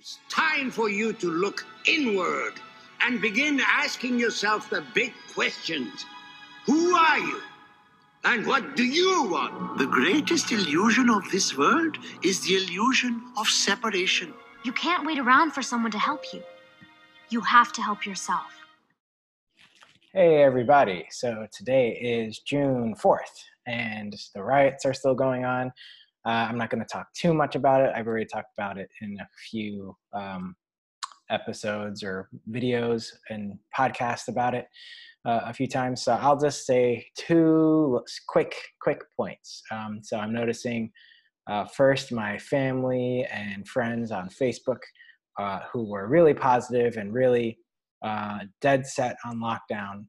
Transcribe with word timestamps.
It's 0.00 0.18
time 0.30 0.70
for 0.70 0.88
you 0.88 1.12
to 1.12 1.30
look 1.30 1.66
inward 1.84 2.54
and 3.02 3.20
begin 3.20 3.60
asking 3.60 4.18
yourself 4.18 4.70
the 4.70 4.82
big 4.94 5.12
questions. 5.34 6.06
Who 6.64 6.96
are 6.96 7.18
you? 7.18 7.42
And 8.24 8.46
what 8.46 8.76
do 8.76 8.82
you 8.82 9.24
want? 9.24 9.76
The 9.76 9.84
greatest 9.84 10.52
illusion 10.52 11.10
of 11.10 11.30
this 11.30 11.54
world 11.54 11.98
is 12.24 12.40
the 12.40 12.54
illusion 12.54 13.20
of 13.36 13.46
separation. 13.46 14.32
You 14.64 14.72
can't 14.72 15.06
wait 15.06 15.18
around 15.18 15.50
for 15.50 15.60
someone 15.60 15.92
to 15.92 15.98
help 15.98 16.32
you. 16.32 16.42
You 17.28 17.42
have 17.42 17.70
to 17.74 17.82
help 17.82 18.06
yourself. 18.06 18.50
Hey, 20.14 20.42
everybody. 20.42 21.08
So 21.10 21.46
today 21.52 21.90
is 21.90 22.38
June 22.38 22.94
4th, 22.94 23.44
and 23.66 24.16
the 24.34 24.42
riots 24.42 24.86
are 24.86 24.94
still 24.94 25.14
going 25.14 25.44
on. 25.44 25.74
Uh, 26.26 26.46
I'm 26.48 26.58
not 26.58 26.70
going 26.70 26.82
to 26.82 26.86
talk 26.86 27.12
too 27.14 27.32
much 27.32 27.54
about 27.54 27.80
it. 27.80 27.92
I've 27.94 28.06
already 28.06 28.26
talked 28.26 28.52
about 28.56 28.78
it 28.78 28.90
in 29.00 29.18
a 29.20 29.28
few 29.50 29.96
um, 30.12 30.54
episodes 31.30 32.02
or 32.02 32.28
videos 32.50 33.12
and 33.30 33.58
podcasts 33.76 34.28
about 34.28 34.54
it 34.54 34.66
uh, 35.24 35.40
a 35.44 35.52
few 35.52 35.66
times. 35.66 36.02
So 36.02 36.12
I'll 36.12 36.38
just 36.38 36.66
say 36.66 37.06
two 37.16 38.02
quick, 38.28 38.54
quick 38.80 39.02
points. 39.16 39.62
Um, 39.70 40.00
so 40.02 40.18
I'm 40.18 40.32
noticing 40.32 40.92
uh, 41.48 41.64
first 41.64 42.12
my 42.12 42.38
family 42.38 43.26
and 43.32 43.66
friends 43.66 44.10
on 44.10 44.28
Facebook 44.28 44.80
uh, 45.38 45.60
who 45.72 45.88
were 45.88 46.06
really 46.06 46.34
positive 46.34 46.96
and 46.96 47.14
really 47.14 47.58
uh, 48.02 48.40
dead 48.60 48.86
set 48.86 49.16
on 49.24 49.38
lockdown 49.38 50.04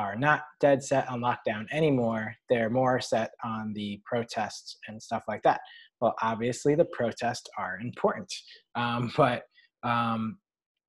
are 0.00 0.16
not 0.16 0.42
dead 0.60 0.82
set 0.82 1.08
on 1.10 1.20
lockdown 1.20 1.66
anymore. 1.70 2.34
They're 2.48 2.70
more 2.70 3.00
set 3.00 3.30
on 3.44 3.72
the 3.74 4.00
protests 4.06 4.78
and 4.88 5.00
stuff 5.02 5.24
like 5.28 5.42
that. 5.42 5.60
Well, 6.00 6.14
obviously, 6.22 6.74
the 6.74 6.86
protests 6.86 7.48
are 7.58 7.78
important, 7.82 8.32
um, 8.74 9.12
but 9.16 9.42
um, 9.82 10.38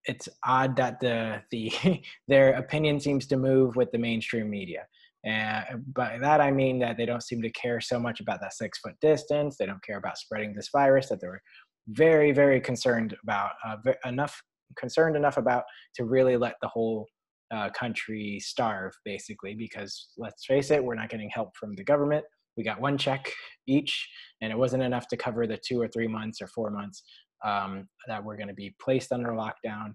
it's 0.06 0.30
odd 0.46 0.76
that 0.78 1.00
the 1.02 1.42
the 1.52 1.72
their 2.28 2.54
opinion 2.54 3.00
seems 3.00 3.28
to 3.28 3.38
move 3.38 3.76
with 3.76 3.92
the 3.92 3.98
mainstream 3.98 4.50
media. 4.50 4.86
And 5.24 5.86
by 5.94 6.18
that 6.20 6.42
I 6.42 6.50
mean 6.50 6.80
that 6.80 6.98
they 6.98 7.06
don't 7.06 7.22
seem 7.22 7.44
to 7.44 7.52
care 7.52 7.80
so 7.80 8.00
much 8.00 8.22
about 8.22 8.40
that 8.42 8.54
six 8.54 8.80
foot 8.80 8.96
distance. 9.02 9.56
They 9.58 9.68
don't 9.68 9.84
care 9.84 9.98
about 9.98 10.18
spreading 10.18 10.54
this 10.56 10.70
virus 10.72 11.10
that 11.10 11.22
they 11.22 11.28
were 11.28 11.42
very 11.90 12.32
very 12.32 12.62
concerned 12.62 13.16
about 13.24 13.52
uh, 13.68 13.76
enough 14.06 14.42
concerned 14.78 15.16
enough 15.16 15.38
about 15.38 15.64
to 15.96 16.06
really 16.06 16.38
let 16.38 16.56
the 16.62 16.68
whole 16.68 17.08
uh, 17.52 17.70
country 17.72 18.40
starve 18.42 18.94
basically 19.04 19.54
because 19.56 20.10
let's 20.18 20.46
face 20.46 20.72
it 20.72 20.84
we're 20.84 20.96
not 20.96 21.10
getting 21.10 21.30
help 21.30 21.56
from 21.58 21.76
the 21.76 21.84
government. 21.84 22.24
We 22.58 22.64
got 22.64 22.82
one 22.82 22.98
check 22.98 23.32
each 23.68 24.10
and 24.42 24.52
it 24.52 24.58
wasn't 24.58 24.84
enough 24.84 25.08
to 25.10 25.18
cover 25.18 25.48
the 25.48 25.60
two 25.66 25.82
or 25.82 25.88
three 25.88 26.08
months 26.08 26.42
or 26.42 26.48
four 26.48 26.70
months 26.70 27.04
um, 27.46 27.88
that 28.08 28.24
we're 28.24 28.38
going 28.38 28.50
to 28.50 28.54
be 28.54 28.76
placed 28.82 29.12
under 29.12 29.30
lockdown. 29.30 29.94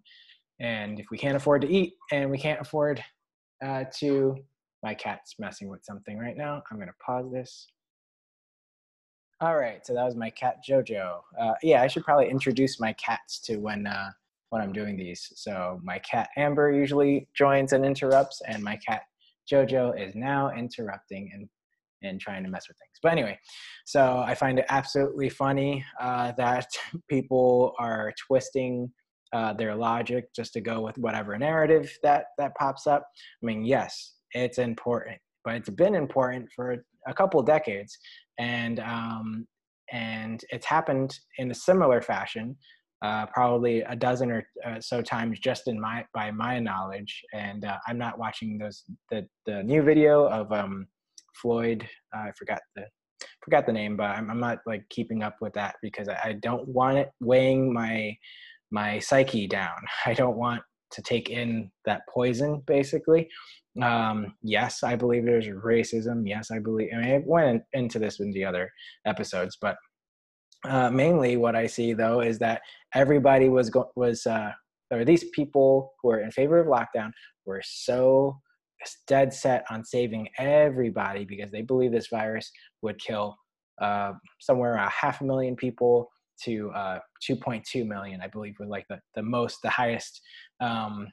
And 0.61 0.99
if 0.99 1.07
we 1.11 1.19
can't 1.19 1.37
afford 1.37 1.63
to 1.63 1.71
eat 1.71 1.95
and 2.13 2.31
we 2.31 2.39
can't 2.39 2.61
afford 2.61 3.03
uh, 3.65 3.85
to 3.99 4.37
my 4.83 4.95
cat's 4.95 5.35
messing 5.39 5.69
with 5.69 5.85
something 5.85 6.19
right 6.19 6.37
now. 6.37 6.63
I'm 6.71 6.77
going 6.77 6.89
to 6.89 6.95
pause 7.05 7.31
this. 7.33 7.67
All 9.41 9.57
right 9.57 9.87
so 9.87 9.93
that 9.95 10.05
was 10.05 10.17
my 10.17 10.31
cat 10.31 10.57
jojo. 10.67 11.21
Uh, 11.39 11.53
yeah 11.63 11.83
i 11.83 11.87
should 11.87 12.05
probably 12.05 12.31
introduce 12.31 12.81
my 12.81 12.95
cats 12.95 13.39
to 13.41 13.57
when 13.59 13.87
uh, 13.87 14.11
when 14.51 14.63
I'm 14.63 14.73
doing 14.73 14.97
these. 14.97 15.33
So 15.35 15.81
my 15.83 15.99
cat 16.01 16.29
Amber 16.37 16.71
usually 16.73 17.29
joins 17.37 17.73
and 17.73 17.85
interrupts, 17.85 18.41
and 18.47 18.63
my 18.63 18.77
cat 18.77 19.03
Jojo 19.51 19.99
is 20.01 20.15
now 20.15 20.51
interrupting 20.51 21.31
and 21.33 21.49
and 22.03 22.21
trying 22.21 22.45
to 22.45 22.51
mess 22.51 22.69
with 22.69 22.77
things. 22.77 22.99
But 23.03 23.13
anyway, 23.13 23.39
so 23.87 24.19
I 24.19 24.35
find 24.35 24.59
it 24.59 24.67
absolutely 24.69 25.29
funny 25.29 25.85
uh, 26.01 26.33
that 26.37 26.69
people 27.11 27.73
are 27.79 28.13
twisting 28.27 28.93
uh, 29.33 29.53
their 29.55 29.75
logic 29.75 30.27
just 30.35 30.53
to 30.53 30.61
go 30.61 30.81
with 30.81 30.97
whatever 30.99 31.37
narrative 31.37 31.97
that 32.03 32.27
that 32.39 32.55
pops 32.57 32.87
up. 32.87 33.05
I 33.43 33.47
mean, 33.47 33.65
yes, 33.65 34.15
it's 34.33 34.59
important, 34.59 35.19
but 35.45 35.55
it's 35.55 35.71
been 35.71 35.95
important 35.95 36.49
for 36.55 36.85
a 37.07 37.15
couple 37.15 37.43
decades, 37.43 37.97
and 38.39 38.81
um, 38.81 39.47
and 39.93 40.43
it's 40.51 40.67
happened 40.67 41.19
in 41.39 41.51
a 41.51 41.55
similar 41.55 42.03
fashion 42.03 42.57
uh, 43.03 43.27
probably 43.27 43.81
a 43.83 43.95
dozen 43.95 44.31
or 44.31 44.47
uh, 44.65 44.81
so 44.81 45.03
times 45.03 45.39
just 45.39 45.69
in 45.69 45.81
my 45.81 46.05
by 46.15 46.31
my 46.31 46.59
knowledge. 46.59 47.23
And 47.33 47.65
uh, 47.65 47.79
i'm 47.87 47.99
not 47.99 48.19
watching 48.19 48.59
those 48.59 48.85
the 49.11 49.27
the 49.47 49.63
new 49.63 49.83
video 49.83 50.27
of 50.27 50.51
um, 50.53 50.87
floyd 51.41 51.87
i 52.15 52.31
forgot 52.39 52.61
the 52.75 52.85
forgot 53.45 53.67
the 53.67 53.73
name 53.73 53.97
but 53.97 54.11
I'm, 54.11 54.31
I'm 54.31 54.41
not 54.41 54.59
like 54.67 54.89
keeping 54.89 55.23
up 55.23 55.37
with 55.41 55.53
that 55.55 55.77
because 55.83 56.09
I, 56.09 56.19
I 56.25 56.33
don't 56.35 56.67
want 56.69 56.99
it 56.99 57.11
weighing 57.21 57.73
my 57.73 58.17
my 58.71 58.99
psyche 58.99 59.47
down. 59.47 59.77
I 60.07 60.15
don't 60.15 60.37
want 60.37 60.63
to 60.93 61.03
take 61.03 61.31
in 61.31 61.71
that 61.85 62.03
poison 62.13 62.63
basically. 62.67 63.29
Um, 63.83 64.35
yes 64.43 64.83
i 64.83 64.97
believe 64.97 65.27
there's 65.27 65.49
racism. 65.49 66.23
Yes 66.25 66.51
i 66.51 66.59
believe 66.59 66.89
i 66.95 67.01
mean 67.01 67.15
i 67.15 67.23
went 67.27 67.63
into 67.75 67.99
this 67.99 68.21
in 68.21 68.33
the 68.33 68.45
other 68.45 68.71
episodes 69.05 69.59
but 69.61 69.77
uh, 70.65 70.91
mainly 70.91 71.37
what 71.37 71.55
I 71.55 71.67
see 71.67 71.93
though 71.93 72.21
is 72.21 72.39
that 72.41 72.63
everybody 72.95 73.49
was 73.49 73.71
go- 73.71 73.91
was 73.97 74.27
uh, 74.27 74.53
or 74.91 75.05
these 75.05 75.25
people 75.35 75.93
who 76.01 76.11
are 76.11 76.21
in 76.21 76.31
favor 76.31 76.59
of 76.59 76.67
lockdown 76.67 77.11
were 77.45 77.63
so 77.65 78.41
dead 79.07 79.33
set 79.33 79.65
on 79.71 79.85
saving 79.85 80.29
everybody 80.39 81.25
because 81.25 81.51
they 81.51 81.63
believe 81.63 81.93
this 81.93 82.09
virus 82.09 82.51
would 82.83 82.99
kill 82.99 83.37
uh, 83.81 84.13
somewhere 84.41 84.75
around 84.75 84.91
half 84.91 85.21
a 85.21 85.25
million 85.25 85.57
people 85.57 86.11
to 86.45 86.71
uh, 86.73 86.99
2.2 87.29 87.87
million, 87.87 88.21
I 88.21 88.29
believe, 88.29 88.55
were 88.59 88.67
like 88.67 88.87
the, 88.89 89.01
the 89.15 89.23
most, 89.23 89.59
the 89.63 89.71
highest 89.71 90.21
um, 90.61 91.09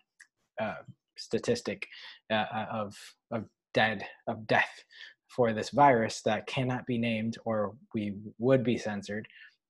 uh, 0.62 0.76
statistic 1.18 1.86
uh, 2.32 2.46
uh, 2.54 2.66
of 2.72 2.96
of 3.32 3.46
dead 3.74 4.04
of 4.28 4.46
death 4.48 4.84
for 5.36 5.54
this 5.54 5.70
virus 5.70 6.22
that 6.26 6.48
cannot 6.48 6.86
be 6.86 6.98
named 6.98 7.38
or 7.46 7.74
we 7.94 8.16
would 8.38 8.64
be 8.64 8.78
censored. 8.78 9.28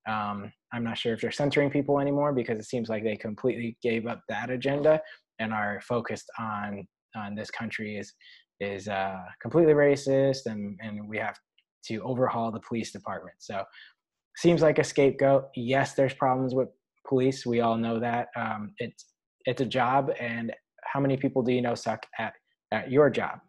Um, 0.08 0.52
I'm 0.74 0.84
not 0.84 0.98
sure 0.98 1.14
if 1.14 1.22
they're 1.22 1.32
censoring 1.32 1.70
people 1.70 2.00
anymore 2.00 2.34
because 2.34 2.60
it 2.60 2.66
seems 2.66 2.90
like 2.90 3.04
they 3.04 3.16
completely 3.16 3.78
gave 3.82 4.06
up 4.06 4.22
that 4.28 4.50
agenda 4.50 5.02
and 5.40 5.54
are 5.54 5.82
focused 5.82 6.30
on 6.38 6.88
on 7.16 7.36
this 7.36 7.52
country 7.52 7.98
is 7.98 8.14
is 8.60 8.88
uh, 8.88 9.20
completely 9.42 9.74
racist 9.74 10.46
and 10.46 10.78
and 10.82 11.08
we 11.08 11.18
have 11.18 11.38
to 11.86 12.00
overhaul 12.00 12.52
the 12.52 12.60
police 12.60 12.92
department. 12.92 13.36
So 13.40 13.64
seems 14.38 14.62
like 14.62 14.80
a 14.80 14.84
scapegoat. 14.84 15.46
Yes, 15.56 15.94
there's 15.94 16.14
problems 16.14 16.54
with 16.54 16.70
police. 17.08 17.46
We 17.46 17.62
all 17.62 17.78
know 17.78 18.00
that. 18.00 18.28
Um, 18.36 18.74
it's 18.80 19.06
it's 19.46 19.62
a 19.62 19.66
job, 19.66 20.12
and 20.20 20.54
how 20.84 21.00
many 21.00 21.18
people 21.18 21.44
do 21.44 21.54
you 21.54 21.62
know 21.62 21.76
suck 21.76 22.06
at 22.20 22.34
at 22.72 22.92
your 22.92 23.10
job? 23.10 23.40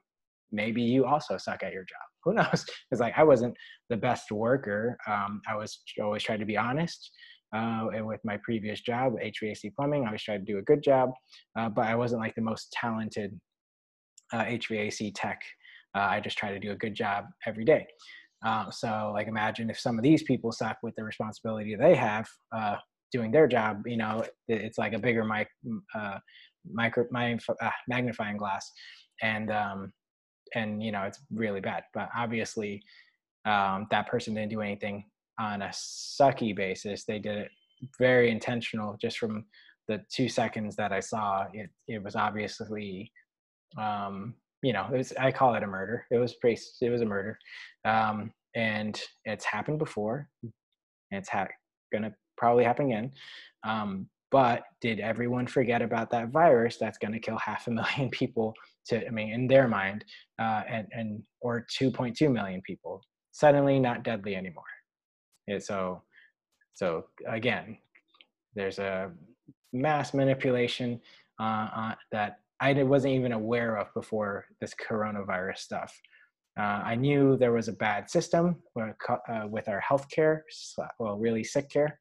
maybe 0.55 0.83
you 0.83 1.05
also 1.05 1.37
suck 1.37 1.63
at 1.63 1.73
your 1.73 1.83
job. 1.83 2.04
Who 2.25 2.35
knows? 2.35 2.65
Because 2.91 3.01
like 3.01 3.15
I 3.17 3.25
wasn't 3.25 3.55
the 3.91 3.97
best 3.97 4.31
worker. 4.31 4.97
Um, 5.07 5.41
I 5.49 5.57
was 5.57 5.81
always 6.03 6.23
trying 6.23 6.41
to 6.41 6.47
be 6.47 6.57
honest. 6.57 7.11
Uh, 7.55 7.89
and 7.95 8.07
with 8.07 8.21
my 8.25 8.37
previous 8.43 8.81
job, 8.81 9.13
HVAC 9.23 9.75
plumbing, 9.77 10.07
I 10.07 10.13
was 10.13 10.23
trying 10.23 10.45
to 10.45 10.53
do 10.53 10.59
a 10.59 10.63
good 10.63 10.83
job, 10.83 11.11
uh, 11.57 11.69
but 11.69 11.87
I 11.87 11.95
wasn't 11.95 12.21
like 12.21 12.35
the 12.35 12.43
most 12.43 12.73
talented 12.73 13.39
uh, 14.33 14.45
HVAC 14.45 15.13
tech. 15.15 15.41
Uh, 15.95 16.07
I 16.11 16.21
just 16.21 16.37
try 16.37 16.51
to 16.51 16.59
do 16.59 16.73
a 16.73 16.77
good 16.77 16.95
job 16.95 17.27
every 17.47 17.65
day. 17.65 17.87
Uh, 18.45 18.71
so 18.71 19.13
like 19.15 19.29
imagine 19.29 19.71
if 19.71 19.79
some 19.79 19.99
of 19.99 20.03
these 20.03 20.25
people 20.25 20.51
suck 20.51 20.79
with 20.83 20.95
the 20.97 21.05
responsibility 21.05 21.77
they 21.77 21.95
have 21.95 22.27
uh, 22.55 22.77
doing 23.13 23.31
their 23.31 23.47
job, 23.47 23.83
you 23.87 23.97
know, 23.97 24.25
it's 24.49 24.77
like 24.77 24.93
a 24.93 24.99
bigger 24.99 25.25
mic, 25.25 25.47
micro, 26.71 27.05
my, 27.13 27.39
magnifying 27.89 28.37
glass. 28.37 28.69
And 29.23 29.53
um, 29.53 29.93
and 30.55 30.83
you 30.83 30.93
know 30.93 31.03
it's 31.03 31.21
really 31.33 31.61
bad 31.61 31.85
but 31.93 32.09
obviously 32.17 32.83
um, 33.45 33.87
that 33.91 34.07
person 34.09 34.35
didn't 34.35 34.51
do 34.51 34.61
anything 34.61 35.05
on 35.39 35.63
a 35.63 35.69
sucky 35.69 36.55
basis. 36.55 37.05
They 37.05 37.19
did 37.19 37.39
it 37.39 37.51
very 37.99 38.31
intentional 38.31 38.97
just 39.01 39.19
from 39.19 39.45
the 39.89 40.01
two 40.11 40.29
seconds 40.29 40.77
that 40.77 40.93
i 40.93 41.01
saw. 41.01 41.47
It 41.53 41.71
it 41.89 42.03
was 42.03 42.17
obviously 42.17 43.13
um, 43.79 44.35
you 44.63 44.73
know 44.73 44.89
it 44.93 44.97
was 44.97 45.13
i 45.19 45.31
call 45.31 45.55
it 45.55 45.63
a 45.63 45.67
murder. 45.67 46.07
It 46.11 46.19
was 46.19 46.35
pretty 46.35 46.61
it 46.81 46.91
was 46.91 47.03
a 47.03 47.07
murder. 47.07 47.39
Um, 47.85 48.33
and 48.55 49.01
it's 49.25 49.45
happened 49.45 49.79
before. 49.79 50.29
And 50.43 50.53
it's 51.11 51.29
ha- 51.29 51.49
gonna 51.93 52.15
probably 52.39 52.65
happen 52.65 52.87
again. 52.87 53.13
Um, 53.65 54.09
but 54.35 54.65
did 54.81 54.99
everyone 54.99 55.47
forget 55.47 55.81
about 55.81 56.11
that 56.11 56.31
virus 56.31 56.77
that's 56.77 56.99
going 56.99 57.13
to 57.13 57.21
kill 57.21 57.39
half 57.39 57.69
a 57.69 57.71
million 57.81 58.11
people 58.11 58.53
to, 58.85 59.07
I 59.07 59.11
mean, 59.11 59.33
in 59.33 59.47
their 59.47 59.69
mind, 59.69 60.05
uh, 60.41 60.63
and, 60.69 60.89
and, 60.91 61.23
or 61.41 61.65
2.2 61.71 62.33
million 62.33 62.61
people 62.63 63.01
suddenly 63.31 63.79
not 63.79 64.03
deadly 64.03 64.35
anymore. 64.35 64.65
Yeah, 65.47 65.61
so, 65.61 66.03
so 66.73 67.05
again, 67.29 67.79
there's 68.57 68.81
a 68.81 69.13
mass 69.73 70.13
manipulation 70.13 71.01
uh, 71.39 71.69
uh, 71.77 71.95
that 72.11 72.41
I 72.59 72.73
wasn't 72.83 73.15
even 73.15 73.31
aware 73.31 73.77
of 73.77 73.95
before 73.95 74.47
this 74.61 74.75
coronavirus 74.75 75.59
stuff. 75.59 75.97
Uh, 76.59 76.83
I 76.85 76.97
knew 76.97 77.37
there 77.37 77.53
was 77.53 77.69
a 77.69 77.73
bad 77.73 78.11
system 78.11 78.57
with, 78.75 78.97
uh, 79.09 79.47
with 79.49 79.69
our 79.69 79.81
healthcare, 79.89 80.41
well, 80.99 81.19
really 81.19 81.45
sick 81.45 81.71
care, 81.71 82.01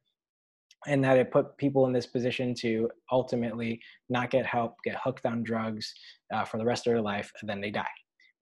and 0.86 1.02
that 1.04 1.18
it 1.18 1.30
put 1.30 1.56
people 1.58 1.86
in 1.86 1.92
this 1.92 2.06
position 2.06 2.54
to 2.54 2.88
ultimately 3.10 3.80
not 4.08 4.30
get 4.30 4.46
help, 4.46 4.74
get 4.84 4.96
hooked 5.02 5.26
on 5.26 5.42
drugs 5.42 5.92
uh, 6.32 6.44
for 6.44 6.58
the 6.58 6.64
rest 6.64 6.86
of 6.86 6.92
their 6.92 7.02
life, 7.02 7.30
and 7.40 7.48
then 7.48 7.60
they 7.60 7.70
die. 7.70 7.86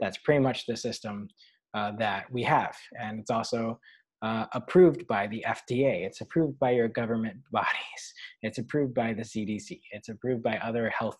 That's 0.00 0.18
pretty 0.18 0.40
much 0.40 0.66
the 0.66 0.76
system 0.76 1.28
uh, 1.74 1.92
that 1.98 2.30
we 2.30 2.42
have, 2.42 2.76
and 3.00 3.20
it's 3.20 3.30
also 3.30 3.78
uh, 4.22 4.46
approved 4.52 5.06
by 5.06 5.26
the 5.26 5.44
FDA. 5.46 6.06
It's 6.06 6.20
approved 6.20 6.58
by 6.58 6.70
your 6.70 6.88
government 6.88 7.36
bodies. 7.52 8.14
It's 8.42 8.58
approved 8.58 8.94
by 8.94 9.12
the 9.12 9.22
CDC. 9.22 9.80
It's 9.90 10.08
approved 10.08 10.42
by 10.42 10.58
other 10.58 10.90
health 10.90 11.16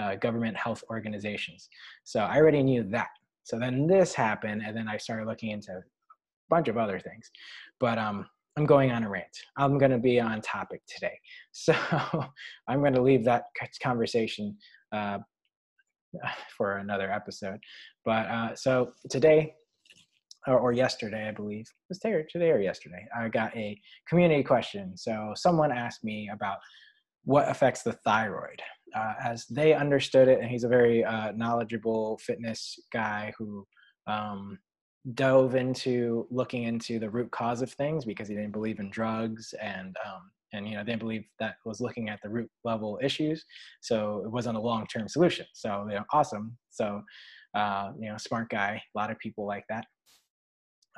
uh, 0.00 0.16
government 0.16 0.56
health 0.56 0.82
organizations. 0.90 1.68
So 2.04 2.20
I 2.20 2.38
already 2.38 2.62
knew 2.62 2.84
that. 2.90 3.08
So 3.44 3.58
then 3.58 3.86
this 3.86 4.14
happened, 4.14 4.62
and 4.64 4.76
then 4.76 4.88
I 4.88 4.96
started 4.96 5.26
looking 5.26 5.50
into 5.50 5.72
a 5.72 5.82
bunch 6.48 6.68
of 6.68 6.76
other 6.76 6.98
things. 7.00 7.30
But 7.78 7.98
um, 7.98 8.26
I'm 8.60 8.66
going 8.66 8.90
on 8.90 9.04
a 9.04 9.08
rant. 9.08 9.38
I'm 9.56 9.78
going 9.78 9.90
to 9.90 9.98
be 9.98 10.20
on 10.20 10.42
topic 10.42 10.82
today. 10.86 11.18
So 11.52 11.74
I'm 12.68 12.80
going 12.80 12.92
to 12.92 13.02
leave 13.02 13.24
that 13.24 13.44
conversation 13.82 14.56
uh, 14.92 15.18
for 16.58 16.76
another 16.76 17.10
episode. 17.10 17.58
But 18.04 18.26
uh, 18.26 18.54
so 18.54 18.92
today, 19.08 19.54
or, 20.46 20.58
or, 20.58 20.72
yesterday, 20.72 21.26
I 21.26 21.32
believe, 21.32 21.66
was 21.88 21.98
today, 21.98 22.24
today 22.30 22.50
or 22.50 22.60
yesterday, 22.60 23.06
I 23.18 23.28
got 23.28 23.56
a 23.56 23.80
community 24.08 24.42
question. 24.42 24.96
So 24.96 25.32
someone 25.34 25.72
asked 25.72 26.04
me 26.04 26.30
about 26.32 26.58
what 27.24 27.48
affects 27.48 27.82
the 27.82 27.94
thyroid. 28.04 28.62
Uh, 28.94 29.14
as 29.24 29.46
they 29.46 29.72
understood 29.72 30.28
it, 30.28 30.40
and 30.40 30.50
he's 30.50 30.64
a 30.64 30.68
very 30.68 31.02
uh, 31.04 31.32
knowledgeable 31.32 32.18
fitness 32.18 32.78
guy 32.92 33.32
who 33.38 33.66
um, 34.06 34.58
dove 35.14 35.54
into 35.54 36.26
looking 36.30 36.64
into 36.64 36.98
the 36.98 37.08
root 37.08 37.30
cause 37.30 37.62
of 37.62 37.72
things 37.72 38.04
because 38.04 38.28
he 38.28 38.34
didn't 38.34 38.52
believe 38.52 38.80
in 38.80 38.90
drugs 38.90 39.54
and 39.60 39.96
um, 40.06 40.30
and 40.52 40.68
you 40.68 40.76
know 40.76 40.84
they 40.84 40.94
believe 40.94 41.24
that 41.38 41.56
was 41.64 41.80
looking 41.80 42.08
at 42.08 42.20
the 42.22 42.28
root 42.28 42.50
level 42.64 42.98
issues 43.02 43.44
so 43.80 44.22
it 44.24 44.30
wasn't 44.30 44.56
a 44.56 44.60
long-term 44.60 45.08
solution. 45.08 45.46
So 45.54 45.86
you 45.88 45.96
know 45.96 46.04
awesome. 46.12 46.56
So 46.70 47.02
uh, 47.54 47.92
you 47.98 48.10
know 48.10 48.16
smart 48.18 48.50
guy 48.50 48.82
a 48.94 48.98
lot 48.98 49.10
of 49.10 49.18
people 49.18 49.46
like 49.46 49.64
that. 49.68 49.86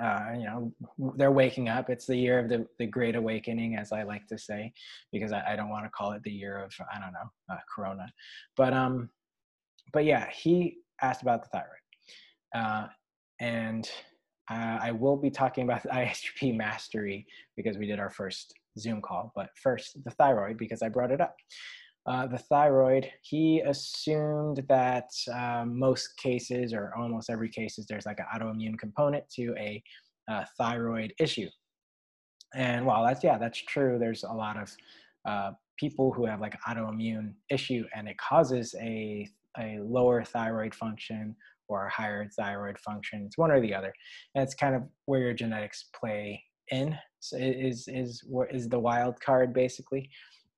Uh, 0.03 0.33
you 0.37 0.45
know 0.45 0.73
they're 1.17 1.31
waking 1.31 1.69
up. 1.69 1.89
It's 1.89 2.07
the 2.07 2.17
year 2.17 2.39
of 2.41 2.49
the, 2.49 2.67
the 2.79 2.87
great 2.87 3.15
awakening 3.15 3.77
as 3.77 3.93
i 3.93 4.03
like 4.03 4.27
to 4.29 4.39
say 4.39 4.73
because 5.13 5.33
i, 5.33 5.53
I 5.53 5.57
don't 5.57 5.69
want 5.69 5.85
to 5.85 5.91
call 5.91 6.13
it 6.13 6.23
the 6.25 6.33
year 6.33 6.65
of 6.65 6.73
i 6.93 6.99
don't 6.99 7.13
know 7.13 7.55
uh, 7.55 7.59
corona. 7.73 8.11
But 8.57 8.73
um 8.73 9.11
but 9.93 10.05
yeah 10.05 10.29
he 10.31 10.79
asked 11.01 11.23
about 11.23 11.43
the 11.43 11.49
thyroid. 11.51 11.69
Uh, 12.55 12.87
and 13.43 13.91
uh, 14.51 14.79
I 14.81 14.93
will 14.93 15.17
be 15.17 15.31
talking 15.31 15.65
about 15.65 15.83
the 16.41 16.53
mastery 16.53 17.27
because 17.57 17.77
we 17.77 17.87
did 17.87 17.99
our 17.99 18.11
first 18.11 18.55
Zoom 18.79 19.03
call. 19.03 19.33
But 19.35 19.51
first, 19.61 20.03
the 20.05 20.11
thyroid 20.13 20.57
because 20.57 20.81
I 20.81 20.89
brought 20.89 21.11
it 21.11 21.21
up. 21.21 21.37
Uh, 22.07 22.27
the 22.27 22.39
thyroid, 22.39 23.09
he 23.23 23.61
assumed 23.61 24.65
that 24.69 25.09
um, 25.33 25.79
most 25.79 26.17
cases 26.17 26.73
or 26.73 26.93
almost 26.97 27.31
every 27.31 27.49
cases 27.49 27.87
there's 27.87 28.07
like 28.07 28.19
an 28.19 28.27
autoimmune 28.35 28.79
component 28.79 29.29
to 29.31 29.55
a 29.59 29.83
uh, 30.29 30.45
thyroid 30.59 31.13
issue. 31.21 31.49
And 32.55 32.85
while 32.85 33.05
that's 33.05 33.23
yeah, 33.23 33.39
that's 33.39 33.59
true. 33.59 33.99
There's 33.99 34.25
a 34.25 34.33
lot 34.33 34.57
of 34.57 34.77
uh, 35.25 35.53
people 35.79 36.13
who 36.13 36.27
have 36.27 36.41
like 36.41 36.61
autoimmune 36.69 37.35
issue 37.51 37.85
and 37.95 38.09
it 38.09 38.19
causes 38.19 38.75
a 38.81 39.29
a 39.59 39.79
lower 39.81 40.25
thyroid 40.25 40.75
function 40.75 41.37
or 41.73 41.89
higher 41.89 42.29
thyroid 42.37 42.79
function. 42.79 43.25
It's 43.27 43.39
one 43.39 43.51
or 43.51 43.61
the 43.61 43.75
other. 43.75 43.93
And 44.35 44.43
it's 44.43 44.55
kind 44.55 44.75
of 44.75 44.83
where 45.07 45.21
your 45.21 45.35
genetics 45.35 45.87
play 45.99 46.43
in 46.71 46.97
so 47.21 47.37
is 47.37 47.89
is 47.89 48.23
what 48.27 48.53
is 48.55 48.69
the 48.69 48.79
wild 48.79 49.21
card 49.21 49.53
basically. 49.53 50.11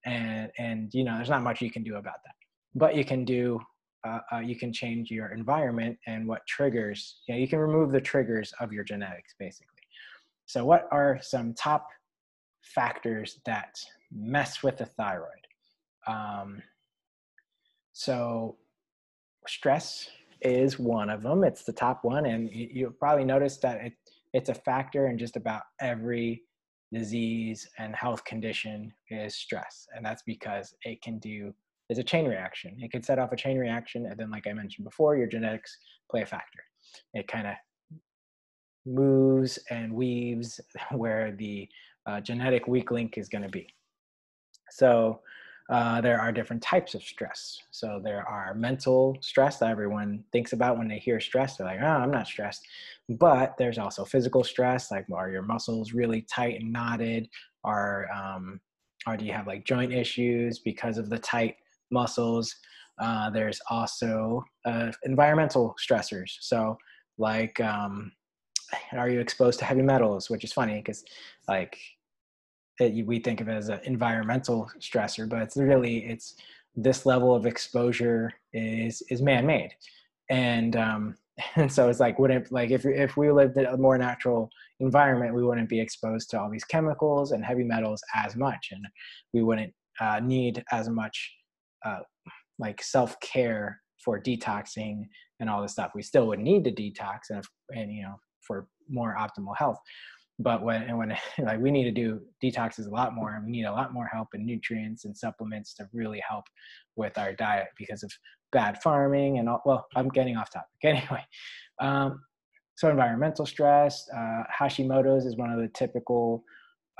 And 0.05 0.51
and 0.59 0.91
you 0.93 1.05
know, 1.05 1.17
there's 1.17 1.31
not 1.31 1.43
much 1.43 1.61
you 1.61 1.71
can 1.71 1.83
do 1.83 1.97
about 1.97 2.21
that. 2.25 2.35
But 2.75 2.95
you 2.95 3.05
can 3.05 3.25
do 3.25 3.61
uh, 4.07 4.21
uh, 4.33 4.39
you 4.39 4.57
can 4.57 4.73
change 4.73 5.11
your 5.11 5.33
environment 5.33 5.99
and 6.07 6.27
what 6.29 6.47
triggers. 6.47 7.21
You 7.27 7.35
know, 7.35 7.41
you 7.41 7.49
can 7.49 7.59
remove 7.59 7.93
the 7.93 8.01
triggers 8.01 8.53
of 8.61 8.73
your 8.73 8.85
genetics 8.85 9.35
basically. 9.39 9.69
So 10.47 10.65
what 10.65 10.89
are 10.91 11.19
some 11.23 11.55
top 11.55 11.89
factors 12.63 13.41
that 13.47 13.79
mess 14.13 14.63
with 14.63 14.77
the 14.79 14.87
thyroid? 14.87 15.47
Um, 16.07 16.63
so 17.93 18.57
stress 19.47 20.09
is 20.45 20.79
one 20.79 21.11
of 21.11 21.23
them. 21.23 21.43
It's 21.43 21.65
the 21.65 21.73
top 21.73 22.05
one, 22.05 22.27
and 22.27 22.49
you'll 22.53 22.93
probably 22.93 23.25
notice 23.25 23.57
that 23.59 23.81
it, 23.81 23.93
it's 24.33 24.51
a 24.51 24.55
factor 24.55 25.09
in 25.09 25.19
just 25.19 25.37
about 25.37 25.63
every 25.81 26.43
disease 26.93 27.69
and 27.79 27.95
health 27.97 28.25
condition 28.25 28.93
is 29.11 29.37
stress, 29.37 29.87
and 29.95 30.05
that's 30.05 30.23
because 30.27 30.75
it 30.83 31.03
can 31.03 31.19
do. 31.19 31.53
It's 31.91 31.99
a 31.99 32.05
chain 32.05 32.27
reaction. 32.27 32.77
It 32.81 32.91
can 32.91 33.03
set 33.03 33.19
off 33.19 33.33
a 33.33 33.37
chain 33.37 33.59
reaction, 33.59 34.07
and 34.07 34.19
then, 34.19 34.31
like 34.31 34.47
I 34.47 34.53
mentioned 34.53 34.85
before, 34.85 35.17
your 35.17 35.27
genetics 35.27 35.77
play 36.11 36.23
a 36.23 36.27
factor. 36.27 36.61
It 37.15 37.29
kind 37.29 37.47
of 37.47 37.55
moves 38.87 39.59
and 39.71 39.93
weaves 39.93 40.61
where 40.93 41.33
the 41.33 41.69
uh, 42.07 42.21
genetic 42.21 42.69
weak 42.69 42.91
link 42.91 43.17
is 43.17 43.29
going 43.29 43.43
to 43.43 43.49
be. 43.49 43.67
So 44.71 45.21
uh, 45.71 46.01
there 46.01 46.21
are 46.21 46.31
different 46.31 46.63
types 46.63 46.95
of 46.95 47.03
stress. 47.03 47.59
So 47.71 48.01
there 48.03 48.29
are 48.29 48.55
mental 48.55 49.17
stress 49.21 49.59
that 49.59 49.71
everyone 49.71 50.23
thinks 50.31 50.53
about 50.53 50.77
when 50.77 50.89
they 50.89 50.99
hear 50.99 51.21
stress. 51.21 51.57
They're 51.57 51.67
like, 51.67 51.81
oh, 51.81 51.87
I'm 51.87 52.11
not 52.11 52.27
stressed. 52.27 52.67
But 53.09 53.57
there's 53.57 53.79
also 53.79 54.05
physical 54.05 54.45
stress, 54.45 54.91
like 54.91 55.07
are 55.13 55.31
your 55.31 55.43
muscles 55.43 55.93
really 55.93 56.23
tight 56.23 56.61
and 56.61 56.73
knotted? 56.73 57.29
Are, 57.65 58.07
um, 58.15 58.61
or 59.07 59.17
do 59.17 59.25
you 59.25 59.33
have 59.33 59.47
like 59.47 59.65
joint 59.65 59.93
issues 59.93 60.59
because 60.59 60.99
of 60.99 61.09
the 61.09 61.19
tight 61.19 61.57
muscles? 61.91 62.55
Uh, 62.99 63.31
there's 63.31 63.61
also 63.71 64.45
uh, 64.67 64.93
environmental 65.05 65.75
stressors. 65.83 66.37
So 66.41 66.77
like, 67.17 67.59
um, 67.61 68.13
are 68.93 69.09
you 69.09 69.21
exposed 69.21 69.59
to 69.61 69.65
heavy 69.65 69.83
metals? 69.83 70.29
Which 70.29 70.45
is 70.45 70.53
funny 70.53 70.77
because 70.77 71.05
like 71.49 71.79
it, 72.81 73.07
we 73.07 73.19
think 73.19 73.41
of 73.41 73.49
as 73.49 73.69
an 73.69 73.81
environmental 73.85 74.71
stressor, 74.81 75.29
but 75.29 75.43
it's 75.43 75.57
really 75.57 75.99
it's 75.99 76.37
this 76.77 77.07
level 77.07 77.35
of 77.35 77.47
exposure 77.47 78.33
is 78.53 79.03
is 79.11 79.23
man-made, 79.23 79.73
and 80.31 80.77
um, 80.77 81.17
and 81.57 81.71
so 81.71 81.89
it's 81.89 82.01
like 82.01 82.19
wouldn't 82.19 82.51
like 82.53 82.71
if 82.71 82.85
if 82.85 83.17
we 83.17 83.31
lived 83.31 83.57
in 83.57 83.67
a 83.67 83.77
more 83.77 83.99
natural 83.99 84.51
environment, 84.81 85.35
we 85.35 85.45
wouldn't 85.45 85.69
be 85.69 85.81
exposed 85.81 86.31
to 86.31 86.41
all 86.41 86.51
these 86.51 86.65
chemicals 86.65 87.33
and 87.33 87.45
heavy 87.45 87.65
metals 87.65 88.03
as 88.15 88.37
much, 88.37 88.69
and 88.73 88.85
we 89.33 89.43
wouldn't 89.43 89.73
uh, 90.01 90.21
need 90.23 90.65
as 90.73 90.89
much 90.89 91.33
uh, 91.85 92.01
like 92.59 92.83
self 92.83 93.19
care 93.21 93.81
for 94.05 94.21
detoxing 94.21 95.05
and 95.41 95.49
all 95.49 95.63
this 95.63 95.73
stuff. 95.73 95.93
We 95.95 96.03
still 96.03 96.27
would 96.27 96.41
need 96.41 96.65
to 96.65 96.73
detox 96.73 97.31
and 97.31 97.45
and 97.71 97.93
you 97.93 98.03
know 98.03 98.17
for 98.47 98.67
more 98.89 99.17
optimal 99.19 99.57
health 99.57 99.79
but 100.39 100.63
when 100.63 100.83
and 100.83 100.99
when 100.99 101.17
like 101.39 101.61
we 101.61 101.71
need 101.71 101.85
to 101.85 101.91
do 101.91 102.21
detoxes 102.43 102.87
a 102.87 102.91
lot 102.91 103.15
more 103.15 103.35
and 103.35 103.45
we 103.45 103.51
need 103.51 103.65
a 103.65 103.73
lot 103.73 103.93
more 103.93 104.07
help 104.07 104.29
and 104.33 104.45
nutrients 104.45 105.05
and 105.05 105.17
supplements 105.17 105.75
to 105.75 105.89
really 105.93 106.23
help 106.29 106.45
with 106.97 107.17
our 107.19 107.33
diet 107.33 107.69
because 107.79 108.03
of 108.03 108.13
bad 108.53 108.81
farming 108.83 109.39
and 109.39 109.49
all 109.49 109.63
well 109.65 109.87
i'm 109.97 110.09
getting 110.09 110.37
off 110.37 110.51
topic. 110.51 110.69
Anyway 110.85 111.25
um, 111.81 112.21
so 112.77 112.91
environmental 112.91 113.47
stress 113.47 114.09
uh, 114.15 114.43
hashimoto's 114.61 115.27
is 115.27 115.37
one 115.37 115.51
of 115.51 115.61
the 115.61 115.69
typical 115.69 116.45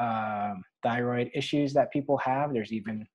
um, 0.01 0.65
thyroid 0.83 1.31
issues 1.35 1.73
that 1.75 1.93
people 1.93 2.17
have. 2.19 2.53
There's 2.53 2.73
even 2.73 3.07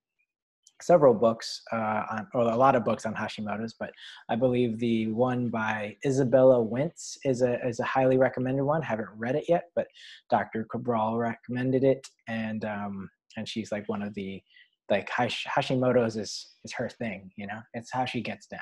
several 0.82 1.14
books 1.14 1.62
uh, 1.72 2.04
on, 2.12 2.28
or 2.34 2.42
a 2.42 2.56
lot 2.56 2.76
of 2.76 2.84
books 2.84 3.06
on 3.06 3.14
Hashimoto's, 3.14 3.76
but 3.80 3.92
I 4.30 4.36
believe 4.36 4.80
the 4.80 5.08
one 5.08 5.50
by 5.50 5.96
Izabella 6.06 6.64
Wentz 6.66 7.18
is 7.26 7.42
a 7.42 7.66
is 7.68 7.80
a 7.80 7.86
highly 7.86 8.18
recommended 8.18 8.64
one. 8.64 8.82
Haven't 8.82 9.10
read 9.16 9.36
it 9.36 9.46
yet, 9.48 9.70
but 9.76 9.88
Dr. 10.30 10.66
Cabral 10.66 11.18
recommended 11.18 11.84
it, 11.84 12.08
and 12.28 12.66
um, 12.66 13.10
and 13.38 13.48
she's 13.48 13.72
like 13.72 13.88
one 13.88 14.02
of 14.02 14.14
the 14.14 14.42
like 14.90 15.10
Hashimoto's 15.10 16.18
is 16.18 16.56
is 16.64 16.74
her 16.74 16.90
thing. 16.90 17.32
You 17.36 17.48
know, 17.48 17.60
it's 17.74 17.92
how 17.92 18.06
she 18.06 18.22
gets 18.22 18.48
down. 18.48 18.60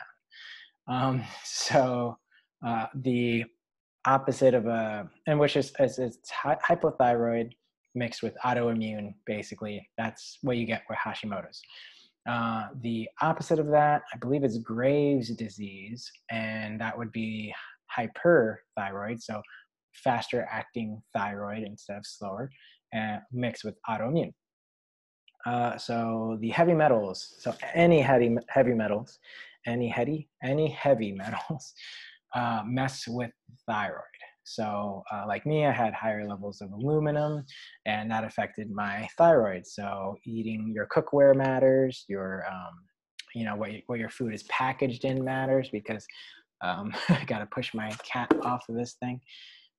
Um, 0.87 1.23
so 1.43 2.17
uh, 2.65 2.87
the 2.95 3.45
opposite 4.05 4.53
of 4.53 4.65
a 4.67 5.09
and 5.27 5.39
which 5.39 5.57
is, 5.57 5.73
is 5.79 5.99
it's 5.99 6.31
hypothyroid 6.43 7.51
mixed 7.93 8.23
with 8.23 8.37
autoimmune 8.45 9.13
basically 9.25 9.85
that's 9.97 10.37
what 10.41 10.55
you 10.55 10.65
get 10.65 10.83
with 10.89 10.97
hashimoto's 10.97 11.61
uh, 12.27 12.67
the 12.81 13.07
opposite 13.21 13.59
of 13.59 13.67
that, 13.67 14.01
I 14.13 14.17
believe, 14.17 14.43
is 14.43 14.57
Graves' 14.57 15.29
disease, 15.29 16.11
and 16.29 16.79
that 16.81 16.97
would 16.97 17.11
be 17.11 17.53
hyperthyroid, 17.97 19.21
so 19.21 19.41
faster 19.93 20.47
acting 20.51 21.01
thyroid 21.13 21.63
instead 21.63 21.97
of 21.97 22.05
slower, 22.05 22.49
and 22.93 23.21
mixed 23.31 23.63
with 23.63 23.75
autoimmune. 23.89 24.33
Uh, 25.45 25.77
so 25.77 26.37
the 26.41 26.49
heavy 26.49 26.73
metals, 26.73 27.35
so 27.39 27.53
any 27.73 28.01
heavy 28.01 28.35
heavy 28.49 28.73
metals, 28.73 29.19
any 29.65 29.87
heavy 29.87 30.27
any 30.43 30.69
heavy 30.69 31.11
metals, 31.23 31.73
uh, 32.35 32.61
mess 32.65 33.07
with 33.07 33.31
thyroid. 33.65 34.03
So, 34.47 35.03
uh, 35.11 35.25
like 35.27 35.45
me, 35.45 35.65
I 35.65 35.71
had 35.71 35.93
higher 35.93 36.25
levels 36.25 36.61
of 36.61 36.71
aluminum, 36.71 37.43
and 37.85 38.09
that 38.09 38.23
affected 38.23 38.71
my 38.71 39.07
thyroid. 39.17 39.67
So, 39.67 40.15
eating 40.25 40.71
your 40.73 40.87
cookware 40.87 41.35
matters. 41.35 42.05
Your, 42.07 42.45
um, 42.49 42.79
you 43.35 43.43
know, 43.43 43.55
what 43.55 43.71
what 43.87 43.99
your 43.99 44.09
food 44.09 44.33
is 44.33 44.43
packaged 44.43 45.03
in 45.03 45.23
matters 45.23 45.69
because 45.69 46.05
um, 46.61 46.93
I 47.09 47.25
got 47.25 47.39
to 47.39 47.45
push 47.47 47.73
my 47.73 47.91
cat 48.09 48.31
off 48.43 48.69
of 48.69 48.75
this 48.75 48.95
thing. 49.01 49.19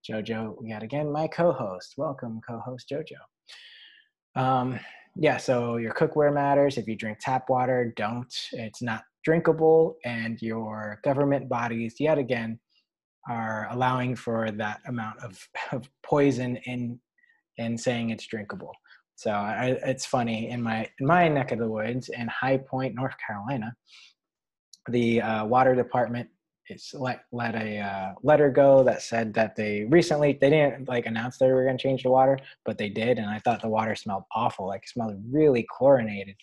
Jojo, 0.08 0.56
yet 0.62 0.82
again, 0.82 1.10
my 1.10 1.26
co-host. 1.28 1.94
Welcome, 1.96 2.40
co-host 2.46 2.92
Jojo. 2.92 4.40
Um, 4.40 4.78
yeah, 5.16 5.38
so 5.38 5.78
your 5.78 5.94
cookware 5.94 6.32
matters. 6.32 6.76
If 6.76 6.86
you 6.86 6.94
drink 6.94 7.18
tap 7.20 7.48
water, 7.48 7.92
don't. 7.96 8.32
It's 8.52 8.82
not 8.82 9.02
drinkable, 9.24 9.96
and 10.04 10.40
your 10.42 11.00
government 11.02 11.48
bodies, 11.48 11.96
yet 11.98 12.18
again, 12.18 12.60
are 13.28 13.68
allowing 13.70 14.16
for 14.16 14.50
that 14.50 14.80
amount 14.86 15.18
of, 15.20 15.38
of 15.72 15.88
poison 16.02 16.56
in 16.66 16.98
in 17.58 17.76
saying 17.76 18.10
it's 18.10 18.26
drinkable. 18.26 18.72
So 19.16 19.32
I, 19.32 19.76
it's 19.84 20.06
funny 20.06 20.50
in 20.50 20.62
my 20.62 20.88
in 21.00 21.06
my 21.06 21.28
neck 21.28 21.50
of 21.50 21.58
the 21.58 21.68
woods 21.68 22.08
in 22.08 22.28
High 22.28 22.58
Point, 22.58 22.94
North 22.94 23.16
Carolina, 23.24 23.74
the 24.88 25.20
uh, 25.20 25.44
water 25.44 25.74
department 25.74 26.28
it's 26.68 26.94
let 26.94 27.20
let 27.32 27.54
a 27.54 27.78
uh, 27.78 28.12
letter 28.22 28.50
go 28.50 28.84
that 28.84 29.02
said 29.02 29.34
that 29.34 29.56
they 29.56 29.86
recently 29.90 30.38
they 30.40 30.50
didn't 30.50 30.88
like 30.88 31.06
announce 31.06 31.38
they 31.38 31.50
were 31.50 31.64
going 31.64 31.78
to 31.78 31.82
change 31.82 32.02
the 32.02 32.10
water, 32.10 32.38
but 32.64 32.78
they 32.78 32.88
did, 32.88 33.18
and 33.18 33.28
I 33.28 33.38
thought 33.38 33.62
the 33.62 33.68
water 33.68 33.94
smelled 33.94 34.24
awful, 34.34 34.66
like 34.66 34.82
it 34.82 34.88
smelled 34.88 35.16
really 35.30 35.66
chlorinated, 35.70 36.36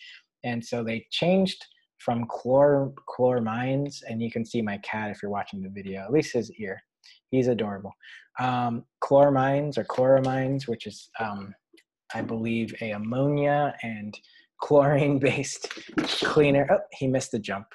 and 0.44 0.63
so 0.63 0.84
they 0.84 1.05
changed 1.12 1.63
from 2.00 2.25
chlor 2.25 2.94
chloramines, 3.10 4.04
and 4.08 4.22
you 4.22 4.32
can 4.32 4.46
see 4.46 4.62
my 4.62 4.78
cat 4.80 5.12
if 5.12 5.22
you're 5.22 5.32
watching 5.32 5.62
the 5.62 5.70
video, 5.70 6.02
at 6.02 6.12
least 6.12 6.34
his 6.34 6.52
ear, 6.54 6.82
he's 7.32 7.48
adorable. 7.48 7.94
Um, 8.40 8.86
chloramines 9.04 9.78
or 9.78 9.86
chloramines, 9.86 10.68
which 10.68 10.88
is 10.88 11.10
um, 11.20 11.54
I 12.14 12.22
believe 12.22 12.74
a 12.82 12.92
ammonia 12.92 13.75
and 13.84 14.18
chlorine 14.62 15.20
based 15.20 15.70
cleaner. 16.24 16.68
Oh, 16.70 16.80
he 16.92 17.08
missed 17.08 17.32
the 17.32 17.40
jump 17.40 17.68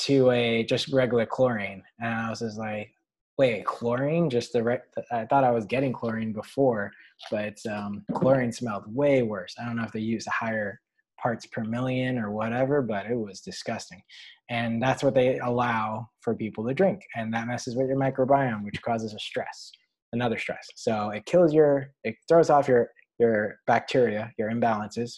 to 0.00 0.30
a 0.30 0.64
just 0.64 0.92
regular 0.92 1.26
chlorine, 1.26 1.82
and 2.00 2.14
I 2.14 2.30
was 2.30 2.40
just 2.40 2.58
like, 2.58 2.92
wait, 3.38 3.64
chlorine? 3.64 4.28
Just 4.30 4.52
the 4.52 4.62
re- 4.62 4.78
I 5.12 5.24
thought 5.24 5.44
I 5.44 5.50
was 5.50 5.64
getting 5.64 5.92
chlorine 5.92 6.32
before, 6.32 6.90
but 7.30 7.56
um, 7.70 8.04
chlorine 8.12 8.52
smelled 8.52 8.84
way 8.94 9.22
worse. 9.22 9.54
I 9.60 9.64
don't 9.64 9.76
know 9.76 9.84
if 9.84 9.92
they 9.92 10.00
use 10.00 10.26
a 10.26 10.30
higher 10.30 10.80
parts 11.22 11.46
per 11.46 11.64
million 11.64 12.18
or 12.18 12.30
whatever, 12.30 12.82
but 12.82 13.06
it 13.06 13.16
was 13.16 13.40
disgusting. 13.40 14.02
And 14.50 14.82
that's 14.82 15.02
what 15.02 15.14
they 15.14 15.38
allow 15.38 16.08
for 16.20 16.34
people 16.34 16.66
to 16.66 16.74
drink, 16.74 17.00
and 17.16 17.32
that 17.34 17.46
messes 17.46 17.76
with 17.76 17.88
your 17.88 17.98
microbiome, 17.98 18.64
which 18.64 18.80
causes 18.82 19.12
a 19.14 19.18
stress, 19.18 19.70
another 20.12 20.38
stress. 20.38 20.66
So 20.76 21.10
it 21.10 21.26
kills 21.26 21.52
your, 21.52 21.92
it 22.04 22.16
throws 22.28 22.50
off 22.50 22.68
your 22.68 22.90
your 23.18 23.56
bacteria, 23.66 24.32
your 24.38 24.48
imbalances, 24.48 25.16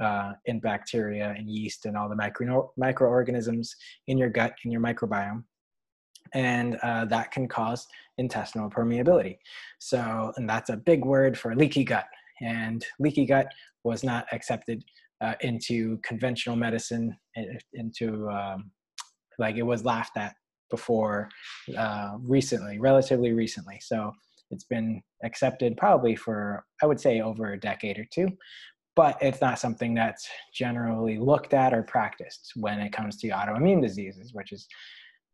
uh, 0.00 0.32
in 0.46 0.60
bacteria 0.60 1.34
and 1.36 1.48
yeast 1.50 1.86
and 1.86 1.96
all 1.96 2.08
the 2.08 2.16
micro 2.16 2.70
microorganisms 2.76 3.74
in 4.08 4.18
your 4.18 4.28
gut 4.28 4.54
in 4.64 4.70
your 4.70 4.80
microbiome 4.80 5.42
and 6.34 6.76
uh, 6.82 7.04
that 7.04 7.30
can 7.30 7.48
cause 7.48 7.86
intestinal 8.18 8.68
permeability 8.68 9.38
so 9.78 10.32
and 10.36 10.48
that's 10.48 10.70
a 10.70 10.76
big 10.76 11.04
word 11.04 11.38
for 11.38 11.54
leaky 11.54 11.84
gut 11.84 12.06
and 12.42 12.84
leaky 12.98 13.24
gut 13.24 13.46
was 13.84 14.04
not 14.04 14.26
accepted 14.32 14.84
uh, 15.20 15.34
into 15.40 15.98
conventional 15.98 16.56
medicine 16.56 17.16
into 17.74 18.28
um, 18.30 18.70
like 19.38 19.56
it 19.56 19.62
was 19.62 19.84
laughed 19.84 20.16
at 20.16 20.34
before 20.70 21.28
uh, 21.78 22.12
recently 22.22 22.78
relatively 22.78 23.32
recently 23.32 23.78
so 23.80 24.12
it's 24.50 24.64
been 24.64 25.00
accepted 25.24 25.76
probably 25.76 26.14
for 26.16 26.64
i 26.82 26.86
would 26.86 27.00
say 27.00 27.20
over 27.20 27.52
a 27.52 27.60
decade 27.60 27.98
or 27.98 28.06
two 28.12 28.28
but 28.96 29.18
it's 29.20 29.42
not 29.42 29.58
something 29.58 29.94
that's 29.94 30.26
generally 30.54 31.18
looked 31.18 31.52
at 31.52 31.74
or 31.74 31.82
practiced 31.82 32.52
when 32.56 32.80
it 32.80 32.92
comes 32.92 33.18
to 33.18 33.28
autoimmune 33.28 33.82
diseases, 33.82 34.32
which 34.32 34.52
is 34.52 34.66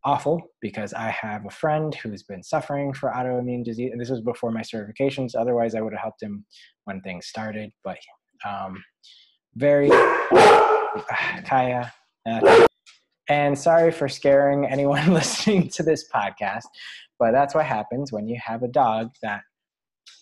awful 0.05 0.43
because 0.61 0.93
I 0.93 1.11
have 1.11 1.47
a 1.47 1.51
friend 1.51 1.95
who's 1.95 2.25
been 2.25 2.43
suffering 2.43 2.93
for 2.93 3.11
autoimmune 3.11 3.65
disease, 3.65 3.93
and 3.93 4.01
this 4.01 4.11
was 4.11 4.21
before 4.21 4.51
my 4.51 4.63
certifications. 4.63 5.37
Otherwise, 5.39 5.77
I 5.77 5.81
would 5.81 5.93
have 5.93 6.03
helped 6.03 6.23
him 6.23 6.45
when 6.85 7.01
things 7.03 7.27
started. 7.27 7.71
But 7.85 7.99
um, 8.45 8.83
very 9.55 9.89
Kaya, 11.45 11.93
uh, 12.29 12.67
and 13.29 13.59
sorry 13.59 13.93
for 13.93 14.09
scaring 14.09 14.67
anyone 14.67 15.13
listening 15.15 15.69
to 15.71 15.83
this 15.83 16.09
podcast, 16.15 16.65
but 17.19 17.33
that's 17.33 17.55
what 17.55 17.67
happens 17.67 18.13
when 18.13 18.27
you 18.27 18.39
have 18.45 18.63
a 18.63 18.69
dog 18.69 19.11
that 19.23 19.43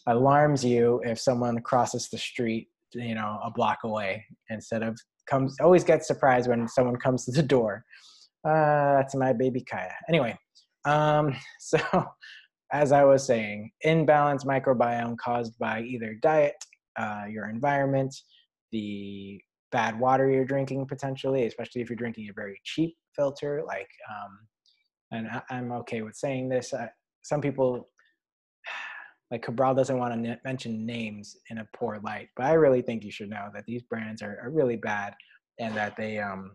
alarms 0.07 0.65
you 0.65 1.01
if 1.05 1.19
someone 1.19 1.59
crosses 1.61 2.09
the 2.09 2.19
street 2.19 2.69
you 2.95 3.15
know 3.15 3.39
a 3.45 3.51
block 3.51 3.79
away 3.85 4.25
instead 4.49 4.83
of 4.83 4.99
comes 5.29 5.57
always 5.61 5.85
gets 5.85 6.07
surprised 6.07 6.49
when 6.49 6.67
someone 6.67 6.97
comes 6.97 7.25
to 7.25 7.31
the 7.33 7.43
door. 7.43 7.85
Uh, 8.43 8.97
that's 8.97 9.15
my 9.15 9.33
baby 9.35 9.61
kaya. 9.61 9.95
Anyway 10.09 10.37
um, 10.85 11.35
so 11.61 11.79
as 12.73 12.93
i 12.93 13.05
was 13.05 13.25
saying 13.25 13.71
imbalanced 13.85 14.47
microbiome 14.47 15.17
caused 15.19 15.59
by 15.59 15.81
either 15.83 16.15
diet 16.23 16.55
uh, 16.97 17.25
your 17.29 17.49
environment 17.49 18.15
the 18.73 19.41
bad 19.73 19.99
water 19.99 20.31
you're 20.31 20.45
drinking 20.45 20.87
potentially 20.87 21.47
especially 21.47 21.81
if 21.81 21.89
you're 21.89 21.97
drinking 21.97 22.29
a 22.29 22.33
very 22.33 22.61
cheap 22.65 22.97
filter 23.15 23.63
like 23.67 23.89
um, 24.11 24.39
and 25.13 25.29
I, 25.29 25.59
am 25.59 25.73
okay 25.73 26.03
with 26.03 26.17
saying 26.17 26.49
this 26.49 26.73
uh, 26.73 26.87
some 27.23 27.41
people 27.41 27.89
like 29.31 29.43
Cabral 29.43 29.75
doesn't 29.75 29.99
want 29.99 30.23
to 30.23 30.31
n- 30.31 30.41
mention 30.45 30.87
names 30.87 31.37
in 31.51 31.59
a 31.59 31.69
poor 31.77 32.01
light, 32.03 32.29
but 32.37 32.47
I 32.47 32.55
really 32.55 32.83
think 32.83 33.05
you 33.05 33.11
should 33.11 33.31
know 33.31 33.49
that 33.55 33.65
these 33.67 33.83
brands 33.83 34.23
are, 34.23 34.39
are 34.43 34.51
really 34.51 34.77
bad 34.77 35.15
and 35.59 35.75
that 35.77 35.97
they 35.97 36.19
um, 36.19 36.53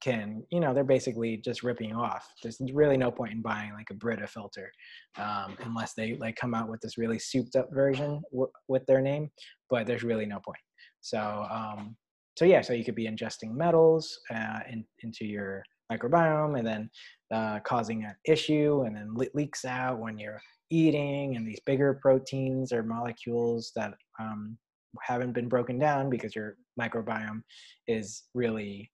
can, 0.00 0.42
you 0.50 0.60
know, 0.60 0.72
they're 0.72 0.84
basically 0.84 1.36
just 1.36 1.62
ripping 1.62 1.94
off. 1.94 2.26
There's 2.42 2.58
really 2.72 2.96
no 2.96 3.10
point 3.10 3.32
in 3.32 3.42
buying 3.42 3.72
like 3.74 3.90
a 3.90 3.94
Brita 3.94 4.26
filter 4.26 4.70
um, 5.18 5.56
unless 5.64 5.94
they 5.94 6.16
like 6.16 6.36
come 6.36 6.54
out 6.54 6.68
with 6.68 6.80
this 6.80 6.98
really 6.98 7.18
souped 7.18 7.56
up 7.56 7.68
version 7.72 8.22
w- 8.32 8.50
with 8.68 8.86
their 8.86 9.00
name, 9.00 9.30
but 9.70 9.86
there's 9.86 10.02
really 10.02 10.26
no 10.26 10.40
point. 10.40 10.58
So, 11.00 11.46
um, 11.50 11.96
so 12.36 12.44
yeah, 12.44 12.60
so 12.60 12.72
you 12.72 12.84
could 12.84 12.94
be 12.94 13.08
ingesting 13.08 13.54
metals 13.54 14.18
uh, 14.34 14.60
in, 14.70 14.84
into 15.02 15.24
your 15.24 15.62
microbiome 15.90 16.58
and 16.58 16.66
then 16.66 16.90
uh, 17.32 17.60
causing 17.60 18.04
an 18.04 18.14
issue 18.26 18.84
and 18.86 18.96
then 18.96 19.14
le- 19.14 19.26
leaks 19.34 19.64
out 19.64 19.98
when 19.98 20.18
you're 20.18 20.40
eating 20.70 21.36
and 21.36 21.46
these 21.46 21.60
bigger 21.64 21.98
proteins 22.02 22.72
or 22.72 22.82
molecules 22.82 23.72
that 23.74 23.94
um, 24.20 24.56
haven't 25.02 25.32
been 25.32 25.48
broken 25.48 25.78
down 25.78 26.10
because 26.10 26.34
your 26.34 26.56
microbiome 26.80 27.42
is 27.86 28.24
really 28.34 28.90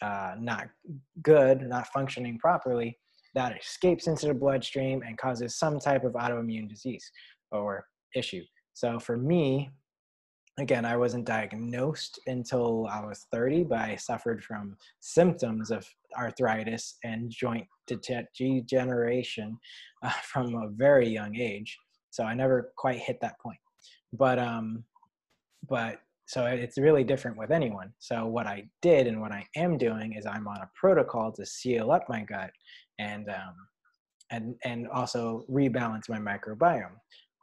uh, 0.00 0.34
not 0.38 0.68
good, 1.22 1.62
not 1.62 1.88
functioning 1.88 2.38
properly, 2.38 2.96
that 3.34 3.56
escapes 3.60 4.06
into 4.06 4.26
the 4.26 4.34
bloodstream 4.34 5.02
and 5.02 5.18
causes 5.18 5.58
some 5.58 5.78
type 5.78 6.04
of 6.04 6.12
autoimmune 6.14 6.68
disease 6.68 7.10
or 7.52 7.84
issue. 8.14 8.42
So 8.74 8.98
for 8.98 9.16
me, 9.16 9.70
again, 10.58 10.84
I 10.84 10.96
wasn't 10.96 11.24
diagnosed 11.24 12.18
until 12.26 12.86
I 12.90 13.04
was 13.04 13.26
30, 13.32 13.64
but 13.64 13.78
I 13.78 13.96
suffered 13.96 14.42
from 14.42 14.76
symptoms 15.00 15.70
of 15.70 15.86
arthritis 16.16 16.96
and 17.04 17.30
joint 17.30 17.66
degeneration 17.86 19.58
uh, 20.02 20.10
from 20.10 20.54
a 20.54 20.68
very 20.70 21.08
young 21.08 21.36
age. 21.36 21.78
So 22.10 22.24
I 22.24 22.34
never 22.34 22.72
quite 22.76 22.98
hit 22.98 23.18
that 23.20 23.38
point. 23.40 23.58
But 24.12 24.38
um, 24.38 24.84
but 25.68 26.00
so 26.26 26.46
it's 26.46 26.78
really 26.78 27.04
different 27.04 27.38
with 27.38 27.50
anyone. 27.50 27.92
So 27.98 28.26
what 28.26 28.46
I 28.46 28.64
did 28.82 29.06
and 29.06 29.20
what 29.20 29.32
I 29.32 29.46
am 29.56 29.78
doing 29.78 30.14
is 30.14 30.26
I'm 30.26 30.48
on 30.48 30.58
a 30.58 30.70
protocol 30.74 31.32
to 31.32 31.46
seal 31.46 31.90
up 31.90 32.04
my 32.08 32.22
gut 32.22 32.50
and 32.98 33.28
um, 33.28 33.54
and 34.30 34.54
and 34.64 34.88
also 34.88 35.44
rebalance 35.50 36.08
my 36.08 36.18
microbiome 36.18 36.96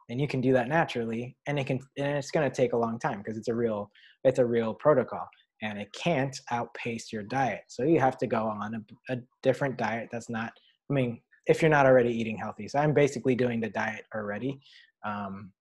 and 0.10 0.22
you 0.22 0.28
can 0.28 0.42
do 0.42 0.54
that 0.54 0.68
naturally 0.68 1.36
and 1.48 1.58
it 1.60 1.66
can 1.66 1.80
and 1.98 2.18
it's 2.18 2.32
going 2.32 2.50
to 2.50 2.56
take 2.56 2.74
a 2.74 2.78
long 2.78 3.00
time 3.00 3.20
because 3.20 3.38
it's 3.38 3.48
a 3.48 3.54
real 3.54 3.90
it's 4.24 4.40
a 4.40 4.46
real 4.46 4.74
protocol 4.74 5.28
and 5.62 5.80
it 5.80 5.92
can't 5.94 6.38
outpace 6.52 7.14
your 7.14 7.24
diet. 7.24 7.62
So 7.68 7.84
you 7.84 8.00
have 8.00 8.18
to 8.18 8.28
go 8.28 8.44
on 8.44 8.76
a, 8.76 9.14
a 9.14 9.18
different 9.42 9.78
diet 9.78 10.10
that's 10.12 10.30
not 10.30 10.52
i 10.90 10.94
mean 10.94 11.22
if 11.48 11.62
you're 11.62 11.70
not 11.70 11.86
already 11.86 12.10
eating 12.10 12.38
healthy. 12.38 12.68
So 12.68 12.80
i'm 12.80 12.94
basically 12.94 13.36
doing 13.36 13.60
the 13.60 13.70
diet 13.70 14.06
already 14.14 14.60
um, 15.06 15.52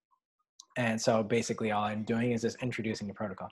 and 0.77 1.01
so 1.01 1.23
basically 1.23 1.71
all 1.71 1.85
i'm 1.85 2.05
doing 2.05 2.33
is 2.33 2.43
just 2.43 2.63
introducing 2.63 3.09
the 3.09 3.15
protocol. 3.15 3.49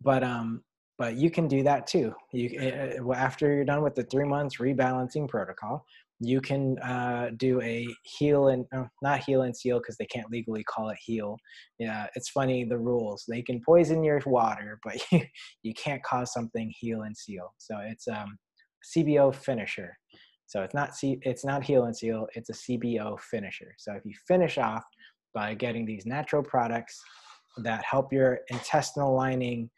But 0.00 0.22
um 0.24 0.62
but 0.98 1.16
you 1.16 1.30
can 1.30 1.48
do 1.48 1.62
that 1.64 1.86
too. 1.86 2.14
You 2.32 2.50
eh, 2.60 2.96
eh, 2.96 3.14
after 3.16 3.52
you're 3.52 3.64
done 3.64 3.82
with 3.82 3.94
the 3.94 4.04
three 4.04 4.24
months 4.24 4.58
rebalancing 4.58 5.28
protocol 5.28 5.84
you 6.24 6.40
can 6.40 6.78
uh, 6.78 7.30
do 7.36 7.60
a 7.62 7.86
heal 8.04 8.48
and 8.48 8.64
uh, 8.74 8.84
not 9.02 9.24
heal 9.24 9.42
and 9.42 9.56
seal 9.56 9.78
because 9.78 9.96
they 9.96 10.06
can't 10.06 10.30
legally 10.30 10.62
call 10.62 10.88
it 10.90 10.98
heal. 11.04 11.36
Yeah, 11.80 12.06
it's 12.14 12.30
funny 12.30 12.64
the 12.64 12.78
rules. 12.78 13.24
They 13.28 13.42
can 13.42 13.60
poison 13.66 14.04
your 14.04 14.20
water, 14.24 14.78
but 14.84 14.96
you, 15.10 15.22
you 15.64 15.74
can't 15.74 16.02
cause 16.04 16.32
something 16.32 16.72
heal 16.78 17.02
and 17.02 17.16
seal. 17.16 17.52
So 17.58 17.78
it's 17.82 18.06
um, 18.06 18.38
CBO 18.96 19.34
finisher. 19.34 19.96
So 20.46 20.62
it's 20.62 20.74
not 20.74 20.94
C, 20.94 21.18
it's 21.22 21.44
not 21.44 21.64
heal 21.64 21.84
and 21.84 21.96
seal. 21.96 22.28
It's 22.34 22.50
a 22.50 22.52
CBO 22.52 23.18
finisher. 23.18 23.74
So 23.78 23.92
if 23.94 24.04
you 24.04 24.14
finish 24.28 24.58
off 24.58 24.84
by 25.34 25.54
getting 25.54 25.84
these 25.84 26.06
natural 26.06 26.42
products 26.42 27.02
that 27.64 27.84
help 27.84 28.12
your 28.12 28.40
intestinal 28.48 29.16
lining 29.16 29.70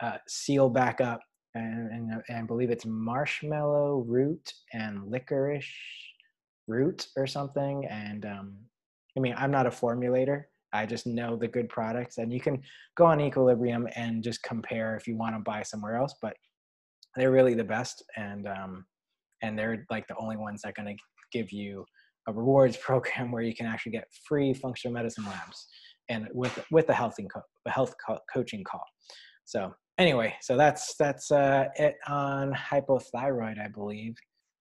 uh, 0.00 0.18
seal 0.28 0.68
back 0.68 1.00
up, 1.00 1.20
and, 1.54 1.90
and, 1.90 2.22
and 2.28 2.38
I 2.38 2.42
believe 2.42 2.70
it's 2.70 2.86
marshmallow 2.86 4.04
root 4.06 4.52
and 4.72 5.10
licorice 5.10 5.66
root 6.66 7.08
or 7.16 7.26
something. 7.26 7.86
And 7.86 8.24
um, 8.26 8.56
I 9.16 9.20
mean, 9.20 9.34
I'm 9.36 9.50
not 9.50 9.66
a 9.66 9.70
formulator. 9.70 10.44
I 10.72 10.84
just 10.86 11.06
know 11.06 11.34
the 11.34 11.48
good 11.48 11.68
products, 11.68 12.18
and 12.18 12.30
you 12.30 12.40
can 12.40 12.62
go 12.94 13.06
on 13.06 13.20
Equilibrium 13.20 13.88
and 13.96 14.22
just 14.22 14.42
compare 14.42 14.96
if 14.96 15.06
you 15.06 15.16
want 15.16 15.34
to 15.34 15.40
buy 15.40 15.62
somewhere 15.62 15.96
else. 15.96 16.14
But 16.20 16.34
they're 17.16 17.30
really 17.30 17.54
the 17.54 17.64
best, 17.64 18.02
and 18.16 18.46
um, 18.46 18.84
and 19.42 19.58
they're 19.58 19.86
like 19.90 20.06
the 20.08 20.16
only 20.16 20.36
ones 20.36 20.60
that 20.62 20.68
are 20.68 20.82
going 20.82 20.94
to 20.94 21.02
give 21.32 21.52
you 21.52 21.86
a 22.26 22.32
rewards 22.32 22.76
program 22.86 23.32
where 23.32 23.42
you 23.42 23.54
can 23.54 23.64
actually 23.64 23.92
get 23.92 24.04
free 24.26 24.52
functional 24.52 24.92
medicine 24.92 25.24
labs 25.24 25.66
and 26.08 26.28
with 26.32 26.62
with 26.70 26.86
the 26.86 26.94
health 26.94 27.16
health 27.66 27.94
co- 28.06 28.20
coaching 28.32 28.62
call. 28.62 28.84
So 29.46 29.72
anyway, 29.98 30.34
so 30.40 30.56
that's 30.56 30.94
that's 30.96 31.30
uh, 31.30 31.66
it 31.76 31.96
on 32.06 32.52
hypothyroid, 32.52 33.62
I 33.62 33.68
believe. 33.68 34.16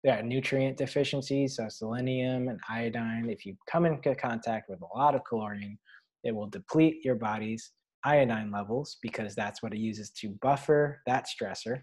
Yeah, 0.03 0.21
nutrient 0.21 0.77
deficiencies, 0.77 1.55
so 1.55 1.67
selenium 1.67 2.47
and 2.47 2.59
iodine. 2.69 3.27
If 3.29 3.45
you 3.45 3.55
come 3.69 3.85
into 3.85 4.13
contact 4.15 4.69
with 4.69 4.79
a 4.81 4.97
lot 4.97 5.15
of 5.15 5.23
chlorine, 5.23 5.79
it 6.23 6.33
will 6.33 6.47
deplete 6.47 7.03
your 7.03 7.15
body's 7.15 7.71
iodine 8.03 8.51
levels 8.51 8.97
because 9.01 9.33
that's 9.33 9.63
what 9.63 9.73
it 9.73 9.79
uses 9.79 10.11
to 10.11 10.29
buffer 10.41 11.01
that 11.07 11.25
stressor, 11.25 11.81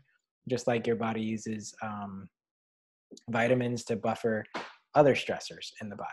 just 0.49 0.69
like 0.69 0.87
your 0.87 0.97
body 0.97 1.21
uses 1.21 1.75
um, 1.83 2.29
vitamins 3.31 3.85
to 3.85 3.97
buffer 3.97 4.45
other 4.95 5.15
stressors 5.15 5.71
in 5.81 5.89
the 5.89 5.97
body. 5.97 6.09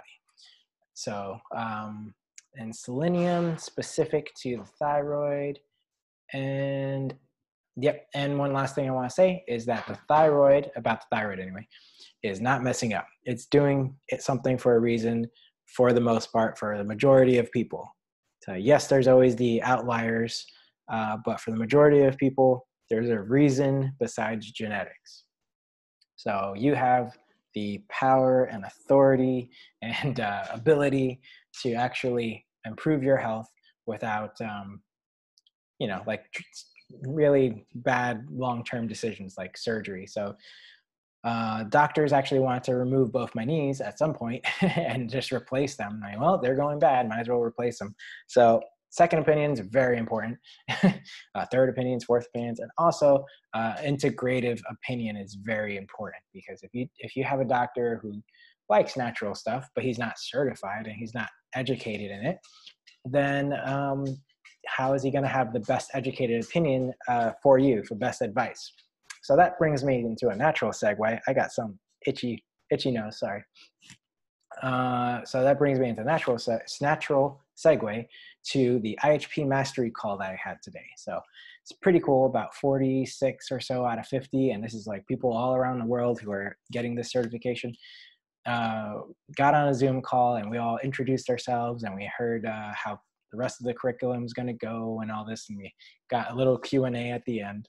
So, 0.95 1.37
um, 1.55 2.13
and 2.55 2.75
selenium 2.75 3.57
specific 3.57 4.31
to 4.41 4.57
the 4.57 4.65
thyroid. 4.79 5.59
And 6.33 7.15
yep, 7.75 8.07
and 8.13 8.37
one 8.37 8.53
last 8.53 8.75
thing 8.75 8.87
I 8.87 8.93
want 8.93 9.09
to 9.09 9.13
say 9.13 9.43
is 9.47 9.65
that 9.65 9.87
the 9.87 9.97
thyroid, 10.07 10.71
about 10.75 11.01
the 11.01 11.15
thyroid 11.15 11.39
anyway, 11.39 11.67
is 12.23 12.41
not 12.41 12.63
messing 12.63 12.93
up. 12.93 13.07
It's 13.23 13.45
doing 13.45 13.95
it 14.09 14.21
something 14.21 14.57
for 14.57 14.75
a 14.75 14.79
reason 14.79 15.27
for 15.75 15.93
the 15.93 16.01
most 16.01 16.31
part 16.33 16.57
for 16.57 16.77
the 16.77 16.83
majority 16.83 17.37
of 17.37 17.51
people. 17.51 17.95
So, 18.43 18.53
yes, 18.53 18.87
there's 18.87 19.07
always 19.07 19.35
the 19.35 19.61
outliers, 19.63 20.45
uh, 20.91 21.17
but 21.25 21.39
for 21.39 21.51
the 21.51 21.57
majority 21.57 22.03
of 22.03 22.17
people, 22.17 22.67
there's 22.89 23.09
a 23.09 23.19
reason 23.19 23.93
besides 23.99 24.51
genetics. 24.51 25.25
So 26.15 26.53
you 26.57 26.73
have 26.75 27.17
the 27.53 27.83
power 27.89 28.45
and 28.45 28.65
authority 28.65 29.51
and 29.81 30.19
uh, 30.19 30.45
ability 30.51 31.21
to 31.61 31.73
actually 31.73 32.45
improve 32.65 33.03
your 33.03 33.17
health 33.17 33.47
without, 33.85 34.39
um, 34.41 34.81
you 35.79 35.87
know, 35.87 36.03
like 36.05 36.25
really 37.03 37.65
bad 37.75 38.25
long-term 38.31 38.87
decisions 38.87 39.35
like 39.37 39.57
surgery. 39.57 40.05
So 40.07 40.35
uh, 41.23 41.63
doctors 41.63 42.13
actually 42.13 42.39
wanted 42.39 42.63
to 42.63 42.75
remove 42.75 43.11
both 43.11 43.35
my 43.35 43.43
knees 43.43 43.81
at 43.81 43.99
some 43.99 44.13
point 44.13 44.45
and 44.61 45.09
just 45.09 45.31
replace 45.31 45.75
them. 45.75 46.01
I, 46.05 46.17
well, 46.17 46.37
they're 46.37 46.55
going 46.55 46.79
bad. 46.79 47.07
Might 47.09 47.19
as 47.19 47.29
well 47.29 47.41
replace 47.41 47.79
them. 47.79 47.95
So 48.27 48.61
second 48.89 49.19
opinions 49.19 49.59
very 49.59 49.97
important 49.97 50.37
uh, 50.83 51.45
third 51.51 51.69
opinions 51.69 52.03
fourth 52.03 52.25
opinions 52.27 52.59
and 52.59 52.69
also 52.77 53.23
uh, 53.53 53.75
integrative 53.83 54.59
opinion 54.69 55.15
is 55.15 55.37
very 55.43 55.77
important 55.77 56.21
because 56.33 56.63
if 56.63 56.73
you 56.73 56.87
if 56.97 57.15
you 57.15 57.23
have 57.23 57.39
a 57.39 57.45
doctor 57.45 57.99
who 58.01 58.13
likes 58.67 58.97
natural 58.97 59.35
stuff 59.35 59.69
but 59.75 59.83
he's 59.83 59.99
not 59.99 60.13
certified 60.17 60.87
and 60.87 60.95
he's 60.95 61.13
not 61.13 61.29
educated 61.53 62.11
in 62.11 62.25
it 62.25 62.37
then 63.05 63.53
um, 63.65 64.05
how 64.67 64.93
is 64.93 65.03
he 65.03 65.11
going 65.11 65.23
to 65.23 65.29
have 65.29 65.53
the 65.53 65.59
best 65.61 65.89
educated 65.93 66.43
opinion 66.43 66.93
uh, 67.07 67.31
for 67.41 67.57
you 67.57 67.83
for 67.83 67.95
best 67.95 68.21
advice 68.21 68.71
so 69.23 69.35
that 69.35 69.57
brings 69.57 69.83
me 69.83 69.99
into 69.99 70.29
a 70.29 70.35
natural 70.35 70.71
segue 70.71 71.19
i 71.27 71.33
got 71.33 71.51
some 71.51 71.77
itchy 72.05 72.43
itchy 72.71 72.91
nose 72.91 73.19
sorry 73.19 73.43
uh, 74.61 75.23
so 75.23 75.43
that 75.43 75.57
brings 75.57 75.79
me 75.79 75.89
into 75.89 76.03
natural 76.03 76.37
se- 76.37 76.59
natural 76.81 77.41
segue 77.55 78.05
to 78.43 78.79
the 78.79 78.97
IHP 79.03 79.47
mastery 79.47 79.91
call 79.91 80.17
that 80.17 80.31
I 80.31 80.39
had 80.41 80.57
today. 80.61 80.85
So 80.97 81.19
it's 81.63 81.71
pretty 81.71 81.99
cool, 81.99 82.25
about 82.25 82.55
46 82.55 83.51
or 83.51 83.59
so 83.59 83.85
out 83.85 83.99
of 83.99 84.07
50. 84.07 84.51
And 84.51 84.63
this 84.63 84.73
is 84.73 84.87
like 84.87 85.05
people 85.07 85.31
all 85.31 85.55
around 85.55 85.79
the 85.79 85.85
world 85.85 86.19
who 86.19 86.31
are 86.31 86.57
getting 86.71 86.95
this 86.95 87.11
certification. 87.11 87.73
Uh, 88.45 89.01
got 89.35 89.53
on 89.53 89.67
a 89.67 89.73
Zoom 89.73 90.01
call 90.01 90.37
and 90.37 90.49
we 90.49 90.57
all 90.57 90.79
introduced 90.83 91.29
ourselves 91.29 91.83
and 91.83 91.95
we 91.95 92.09
heard 92.17 92.45
uh, 92.45 92.71
how 92.73 92.99
the 93.31 93.37
rest 93.37 93.59
of 93.59 93.65
the 93.65 93.73
curriculum 93.73 94.23
is 94.23 94.33
going 94.33 94.47
to 94.47 94.53
go 94.53 94.99
and 95.01 95.11
all 95.11 95.25
this. 95.25 95.45
And 95.49 95.57
we 95.57 95.73
got 96.09 96.31
a 96.31 96.35
little 96.35 96.57
Q&A 96.57 97.11
at 97.11 97.23
the 97.25 97.41
end. 97.41 97.67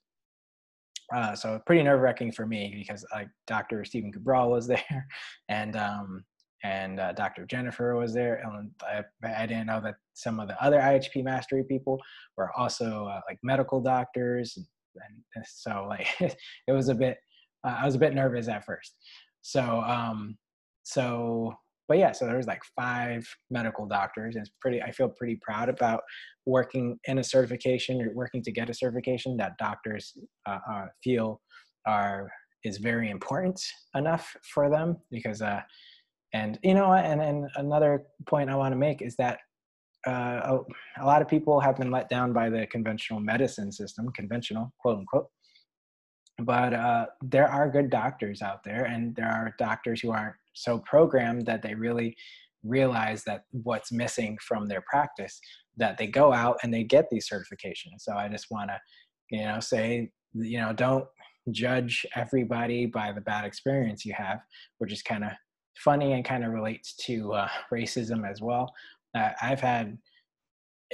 Uh, 1.15 1.35
so 1.35 1.61
pretty 1.67 1.83
nerve 1.83 2.01
wracking 2.01 2.31
for 2.31 2.47
me 2.47 2.73
because 2.79 3.05
like 3.13 3.29
Dr. 3.47 3.85
Stephen 3.85 4.13
Cabral 4.13 4.51
was 4.51 4.67
there 4.69 5.07
and 5.49 5.77
um, 5.77 6.25
and 6.63 7.01
uh, 7.01 7.13
Dr. 7.13 7.47
Jennifer 7.47 7.97
was 7.97 8.13
there. 8.13 8.43
And 8.45 8.71
I, 8.83 9.43
I, 9.43 9.47
didn't 9.47 9.67
know 9.67 9.81
that 9.81 9.95
some 10.15 10.39
of 10.39 10.49
the 10.49 10.63
other 10.63 10.79
IHP 10.79 11.25
mastery 11.25 11.65
people 11.65 11.99
were 12.37 12.51
also 12.57 13.07
uh, 13.07 13.21
like 13.29 13.39
medical 13.43 13.81
doctors, 13.81 14.57
and, 14.57 15.15
and 15.35 15.45
so 15.49 15.87
like 15.89 16.07
it 16.21 16.73
was 16.73 16.89
a 16.89 16.95
bit. 16.95 17.19
Uh, 17.67 17.77
I 17.81 17.87
was 17.87 17.95
a 17.95 17.99
bit 17.99 18.15
nervous 18.15 18.49
at 18.49 18.65
first. 18.65 18.95
So 19.43 19.63
um, 19.63 20.37
so 20.83 21.55
but 21.91 21.99
yeah, 21.99 22.13
so 22.13 22.25
there 22.25 22.37
was 22.37 22.47
like 22.47 22.63
five 22.77 23.27
medical 23.51 23.85
doctors, 23.85 24.37
it's 24.37 24.53
pretty. 24.61 24.81
I 24.81 24.93
feel 24.93 25.09
pretty 25.09 25.41
proud 25.43 25.69
about 25.69 26.03
working 26.47 26.97
in 27.07 27.19
a 27.19 27.25
certification 27.25 28.01
or 28.01 28.15
working 28.15 28.45
to 28.45 28.53
get 28.53 28.71
a 28.71 28.75
certification 28.75 29.37
that 29.39 29.59
doctors 29.59 30.17
uh, 30.47 30.59
uh, 30.71 30.87
feel 31.03 31.41
are 31.89 32.31
is 32.63 32.77
very 32.77 33.11
important 33.11 33.61
enough 33.97 34.37
for 34.55 34.71
them 34.71 34.99
because 35.11 35.43
uh, 35.43 35.63
and 36.33 36.61
you 36.63 36.75
know, 36.75 36.93
and 36.93 37.21
and 37.21 37.49
another 37.57 38.05
point 38.25 38.51
I 38.51 38.55
want 38.55 38.71
to 38.71 38.79
make 38.79 39.03
is 39.03 39.17
that 39.17 39.41
uh, 40.07 40.11
a, 40.45 40.59
a 41.03 41.05
lot 41.05 41.23
of 41.23 41.27
people 41.27 41.59
have 41.59 41.77
been 41.77 41.91
let 41.91 42.09
down 42.09 42.33
by 42.33 42.51
the 42.51 42.69
conventional 42.69 43.19
medicine 43.19 43.73
system, 43.73 44.13
conventional 44.13 44.73
quote 44.79 44.99
unquote. 44.99 45.27
But 46.39 46.73
uh, 46.73 47.07
there 47.21 47.49
are 47.49 47.69
good 47.69 47.91
doctors 47.91 48.43
out 48.43 48.63
there, 48.63 48.85
and 48.85 49.13
there 49.17 49.29
are 49.29 49.57
doctors 49.59 50.01
who 50.01 50.13
aren't 50.13 50.37
so 50.53 50.79
programmed 50.79 51.47
that 51.47 51.63
they 51.63 51.75
really 51.75 52.17
realize 52.63 53.25
that 53.25 53.45
what's 53.53 53.91
missing 53.91 54.37
from 54.47 54.67
their 54.67 54.83
practice 54.83 55.41
that 55.77 55.97
they 55.97 56.07
go 56.07 56.33
out 56.33 56.59
and 56.63 56.73
they 56.73 56.85
get 56.85 57.09
these 57.11 57.29
certifications 57.29 58.01
so 58.01 58.15
i 58.15 58.29
just 58.29 58.47
want 58.51 58.69
to 58.69 58.79
you 59.31 59.45
know 59.45 59.59
say 59.61 60.11
you 60.35 60.61
know 60.61 60.73
don't 60.73 61.07
judge 61.51 62.05
everybody 62.15 62.85
by 62.85 63.11
the 63.13 63.21
bad 63.23 63.45
experience 63.45 64.05
you 64.05 64.13
have 64.13 64.41
which 64.79 64.93
is 64.93 65.03
kind 65.03 65.25
of 65.25 65.31
funny 65.81 66.13
and 66.13 66.25
kind 66.25 66.45
of 66.45 66.53
relates 66.53 66.95
to 66.95 67.33
uh, 67.33 67.49
racism 67.73 68.29
as 68.29 68.41
well. 68.41 68.73
Uh, 69.15 69.31
I've 69.43 69.61
had 69.61 69.99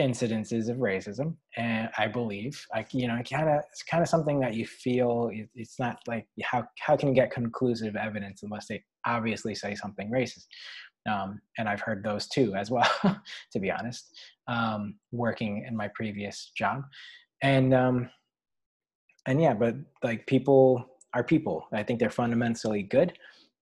incidences 0.00 0.68
of 0.68 0.78
racism, 0.78 1.36
and 1.56 1.88
I 1.96 2.06
believe, 2.06 2.64
like 2.74 2.92
you 2.92 3.08
know, 3.08 3.18
kind 3.28 3.48
of 3.48 3.62
it's 3.70 3.82
kind 3.82 4.02
of 4.02 4.08
something 4.08 4.40
that 4.40 4.54
you 4.54 4.66
feel. 4.66 5.30
It's 5.54 5.78
not 5.78 5.98
like 6.06 6.26
how 6.42 6.64
how 6.78 6.96
can 6.96 7.08
you 7.08 7.14
get 7.14 7.30
conclusive 7.30 7.96
evidence 7.96 8.42
unless 8.42 8.66
they 8.68 8.82
obviously 9.06 9.54
say 9.54 9.74
something 9.74 10.10
racist. 10.10 10.46
Um, 11.10 11.40
and 11.56 11.68
I've 11.68 11.80
heard 11.80 12.02
those 12.02 12.26
too 12.26 12.54
as 12.56 12.70
well, 12.70 12.90
to 13.52 13.60
be 13.60 13.70
honest, 13.70 14.18
um, 14.48 14.96
working 15.12 15.64
in 15.66 15.76
my 15.76 15.88
previous 15.94 16.50
job, 16.56 16.82
and 17.42 17.72
um, 17.72 18.10
and 19.26 19.40
yeah, 19.40 19.54
but 19.54 19.76
like 20.02 20.26
people 20.26 20.84
are 21.14 21.24
people. 21.24 21.66
I 21.72 21.82
think 21.82 22.00
they're 22.00 22.10
fundamentally 22.10 22.82
good 22.82 23.14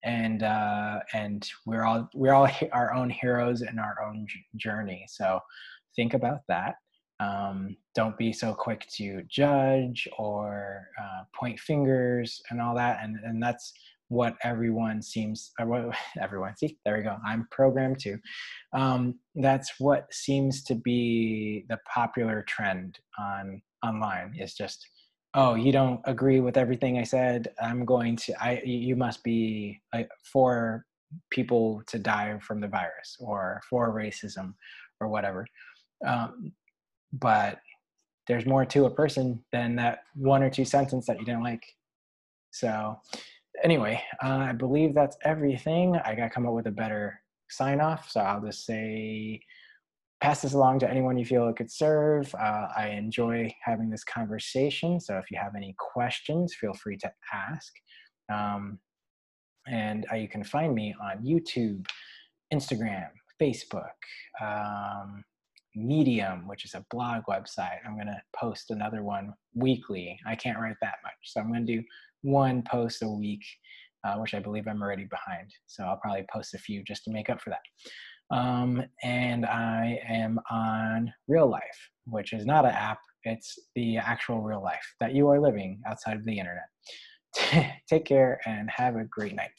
and 0.05 0.43
uh, 0.43 1.01
and 1.13 1.49
we're 1.67 1.85
all 1.85 2.09
we're 2.15 2.35
all 2.35 2.49
our 2.73 2.93
own 2.93 3.11
heroes 3.11 3.63
in 3.63 3.79
our 3.79 3.97
own 4.07 4.27
journey. 4.57 5.07
So 5.09 5.41
think 5.97 6.15
about 6.15 6.41
that. 6.49 6.77
Um, 7.21 7.77
don't 7.95 8.19
be 8.19 8.33
so 8.33 8.55
quick 8.55 8.87
to 8.97 9.23
judge 9.29 10.09
or 10.19 10.89
uh, 11.01 11.23
point 11.35 11.61
fingers 11.61 12.43
and 12.51 12.61
all 12.61 12.75
that. 12.75 12.99
And 13.03 13.19
and 13.25 13.43
that's 13.43 13.73
what 14.09 14.37
everyone 14.43 15.03
seems 15.03 15.53
what 15.59 15.95
everyone 16.21 16.57
see 16.57 16.79
there 16.85 16.97
we 16.97 17.03
go 17.03 17.17
i'm 17.27 17.47
programmed 17.51 17.99
to 17.99 18.19
um, 18.73 19.19
that's 19.37 19.75
what 19.79 20.13
seems 20.13 20.63
to 20.65 20.75
be 20.75 21.65
the 21.69 21.79
popular 21.93 22.43
trend 22.43 22.99
on 23.19 23.61
online 23.85 24.35
is 24.39 24.55
just 24.55 24.87
oh 25.35 25.55
you 25.55 25.73
don't 25.73 26.01
agree 26.05 26.41
with 26.41 26.57
everything 26.57 26.99
i 26.99 27.03
said 27.03 27.49
i'm 27.63 27.85
going 27.85 28.17
to 28.17 28.33
i 28.43 28.61
you 28.65 28.97
must 28.97 29.23
be 29.25 29.81
for 30.33 30.85
people 31.31 31.83
to 31.87 31.99
die 31.99 32.39
from 32.41 32.61
the 32.61 32.69
virus 32.69 33.17
or 33.21 33.61
for 33.69 33.95
racism 33.95 34.55
or 35.01 35.09
whatever 35.09 35.47
um, 36.07 36.53
but 37.13 37.59
there's 38.27 38.47
more 38.47 38.65
to 38.65 38.87
a 38.87 38.91
person 38.91 39.43
than 39.53 39.77
that 39.77 40.01
one 40.15 40.43
or 40.43 40.51
two 40.51 40.65
sentence 40.65 41.07
that 41.07 41.19
you 41.19 41.25
didn't 41.25 41.43
like 41.43 41.65
so 42.55 42.97
anyway, 43.63 44.01
uh, 44.23 44.47
I 44.49 44.53
believe 44.53 44.95
that's 44.95 45.17
everything. 45.25 45.97
I 46.05 46.15
got 46.15 46.25
to 46.25 46.31
come 46.31 46.47
up 46.47 46.55
with 46.55 46.67
a 46.67 46.73
better 46.73 47.21
sign 47.51 47.81
off. 47.81 48.11
So 48.11 48.21
I'll 48.21 48.41
just 48.41 48.65
say, 48.65 49.41
pass 50.21 50.43
this 50.43 50.55
along 50.55 50.79
to 50.81 50.91
anyone 50.91 51.19
you 51.19 51.25
feel 51.25 51.49
it 51.49 51.57
could 51.57 51.71
serve. 51.71 52.35
Uh, 52.35 52.69
I 52.77 52.95
enjoy 52.97 53.53
having 53.63 53.91
this 53.91 54.05
conversation. 54.05 55.01
So 55.01 55.19
if 55.19 55.31
you 55.31 55.39
have 55.39 55.55
any 55.57 55.75
questions, 55.79 56.55
feel 56.55 56.75
free 56.75 56.97
to 56.99 57.13
ask. 57.33 57.73
Um, 58.33 58.79
and 59.67 60.07
uh, 60.13 60.17
you 60.17 60.29
can 60.29 60.45
find 60.45 60.75
me 60.75 60.95
on 61.03 61.25
YouTube, 61.25 61.87
Instagram, 62.53 63.09
Facebook, 63.41 63.91
um, 64.41 65.25
Medium, 65.75 66.47
which 66.47 66.65
is 66.65 66.75
a 66.75 66.85
blog 66.91 67.23
website. 67.29 67.79
I'm 67.87 67.95
going 67.95 68.07
to 68.07 68.23
post 68.37 68.71
another 68.71 69.03
one 69.03 69.33
weekly. 69.55 70.19
I 70.27 70.37
can't 70.37 70.59
write 70.59 70.77
that 70.83 70.97
much. 71.03 71.15
So 71.25 71.41
I'm 71.41 71.49
going 71.49 71.67
to 71.67 71.77
do 71.77 71.83
one 72.23 72.63
post 72.63 73.03
a 73.03 73.09
week, 73.09 73.45
uh, 74.05 74.17
which 74.17 74.35
I 74.35 74.41
believe 74.41 74.67
I'm 74.67 74.83
already 74.83 75.07
behind. 75.07 75.51
So 75.67 75.85
I'll 75.85 75.97
probably 75.97 76.27
post 76.33 76.55
a 76.55 76.59
few 76.59 76.83
just 76.85 77.05
to 77.05 77.11
make 77.11 77.31
up 77.31 77.41
for 77.41 77.51
that. 77.51 78.37
Um, 78.37 78.83
and 79.03 79.45
I 79.47 80.01
am 80.09 80.41
on 80.51 81.13
Real 81.29 81.49
Life, 81.49 81.91
which 82.07 82.33
is 82.33 82.47
not 82.47 82.65
an 82.65 82.73
app, 82.73 82.99
it's 83.25 83.59
the 83.75 83.97
actual 83.97 84.43
real 84.43 84.63
life 84.63 84.95
that 85.01 85.15
you 85.15 85.29
are 85.29 85.41
living 85.41 85.81
outside 85.87 86.17
of 86.17 86.25
the 86.25 86.39
internet. 86.39 86.69
Take 87.89 88.05
care 88.05 88.41
and 88.47 88.71
have 88.71 88.97
a 88.97 89.05
great 89.05 89.35
night. 89.35 89.51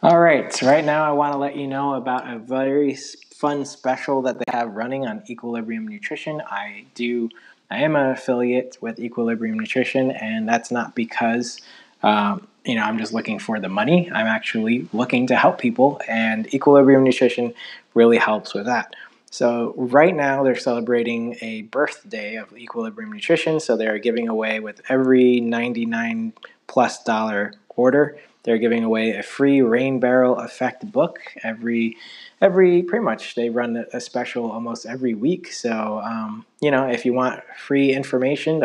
All 0.00 0.20
right, 0.20 0.52
so 0.52 0.68
right 0.68 0.84
now 0.84 1.02
I 1.02 1.10
want 1.10 1.32
to 1.32 1.38
let 1.38 1.56
you 1.56 1.66
know 1.66 1.94
about 1.94 2.32
a 2.32 2.38
very 2.38 2.96
fun 3.34 3.64
special 3.64 4.22
that 4.22 4.38
they 4.38 4.44
have 4.52 4.76
running 4.76 5.08
on 5.08 5.24
Equilibrium 5.28 5.88
Nutrition. 5.88 6.40
I 6.46 6.84
do, 6.94 7.28
I 7.68 7.78
am 7.78 7.96
an 7.96 8.10
affiliate 8.10 8.78
with 8.80 9.00
Equilibrium 9.00 9.58
Nutrition, 9.58 10.12
and 10.12 10.48
that's 10.48 10.70
not 10.70 10.94
because, 10.94 11.60
um, 12.04 12.46
you 12.64 12.76
know, 12.76 12.82
I'm 12.82 12.96
just 12.96 13.12
looking 13.12 13.40
for 13.40 13.58
the 13.58 13.68
money. 13.68 14.08
I'm 14.08 14.28
actually 14.28 14.86
looking 14.92 15.26
to 15.26 15.36
help 15.36 15.58
people, 15.58 16.00
and 16.06 16.46
Equilibrium 16.54 17.02
Nutrition 17.02 17.52
really 17.94 18.18
helps 18.18 18.54
with 18.54 18.66
that. 18.66 18.94
So 19.32 19.74
right 19.76 20.14
now 20.14 20.44
they're 20.44 20.54
celebrating 20.54 21.38
a 21.40 21.62
birthday 21.62 22.36
of 22.36 22.56
Equilibrium 22.56 23.10
Nutrition, 23.10 23.58
so 23.58 23.76
they're 23.76 23.98
giving 23.98 24.28
away 24.28 24.60
with 24.60 24.80
every 24.88 25.40
99 25.40 26.34
plus 26.68 27.02
dollar 27.02 27.54
order 27.70 28.16
they're 28.48 28.56
giving 28.56 28.82
away 28.82 29.14
a 29.14 29.22
free 29.22 29.60
rain 29.60 30.00
barrel 30.00 30.38
effect 30.38 30.90
book 30.90 31.20
every 31.42 31.98
every 32.40 32.82
pretty 32.82 33.04
much 33.04 33.34
they 33.34 33.50
run 33.50 33.84
a 33.92 34.00
special 34.00 34.50
almost 34.50 34.86
every 34.86 35.12
week. 35.12 35.52
So 35.52 36.00
um, 36.02 36.46
you 36.60 36.70
know 36.70 36.88
if 36.88 37.04
you 37.04 37.12
want 37.12 37.42
free 37.58 37.92
information, 37.92 38.64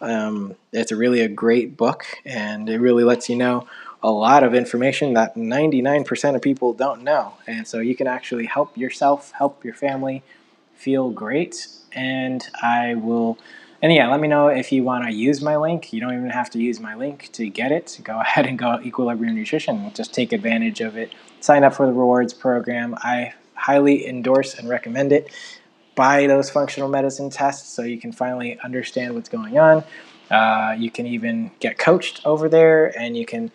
um, 0.00 0.56
it's 0.72 0.90
really 0.90 1.20
a 1.20 1.28
great 1.28 1.76
book 1.76 2.04
and 2.24 2.68
it 2.68 2.80
really 2.80 3.04
lets 3.04 3.28
you 3.28 3.36
know 3.36 3.68
a 4.02 4.10
lot 4.10 4.42
of 4.42 4.54
information 4.54 5.14
that 5.14 5.36
99% 5.36 6.34
of 6.34 6.42
people 6.42 6.72
don't 6.72 7.04
know. 7.04 7.34
And 7.46 7.68
so 7.68 7.78
you 7.78 7.94
can 7.94 8.08
actually 8.08 8.46
help 8.46 8.76
yourself, 8.76 9.30
help 9.30 9.64
your 9.64 9.74
family 9.74 10.24
feel 10.74 11.10
great. 11.10 11.68
And 11.92 12.44
I 12.60 12.96
will 12.96 13.38
and 13.82 13.92
yeah, 13.92 14.08
let 14.08 14.20
me 14.20 14.28
know 14.28 14.46
if 14.46 14.70
you 14.70 14.84
want 14.84 15.04
to 15.04 15.12
use 15.12 15.42
my 15.42 15.56
link. 15.56 15.92
You 15.92 16.00
don't 16.00 16.14
even 16.14 16.30
have 16.30 16.48
to 16.50 16.60
use 16.60 16.78
my 16.78 16.94
link 16.94 17.30
to 17.32 17.48
get 17.48 17.72
it. 17.72 18.00
Go 18.04 18.20
ahead 18.20 18.46
and 18.46 18.56
go 18.56 18.80
Equilibrium 18.80 19.34
Nutrition. 19.34 19.92
Just 19.92 20.14
take 20.14 20.32
advantage 20.32 20.80
of 20.80 20.96
it. 20.96 21.12
Sign 21.40 21.64
up 21.64 21.74
for 21.74 21.86
the 21.86 21.92
rewards 21.92 22.32
program. 22.32 22.94
I 22.98 23.34
highly 23.54 24.06
endorse 24.06 24.54
and 24.54 24.68
recommend 24.68 25.12
it. 25.12 25.30
Buy 25.96 26.28
those 26.28 26.48
functional 26.48 26.88
medicine 26.88 27.28
tests 27.28 27.68
so 27.74 27.82
you 27.82 28.00
can 28.00 28.12
finally 28.12 28.58
understand 28.60 29.14
what's 29.14 29.28
going 29.28 29.58
on. 29.58 29.84
Uh, 30.30 30.74
you 30.78 30.90
can 30.90 31.06
even 31.06 31.50
get 31.60 31.76
coached 31.76 32.24
over 32.24 32.48
there 32.48 32.96
and 32.98 33.16
you 33.16 33.26
can 33.26 33.50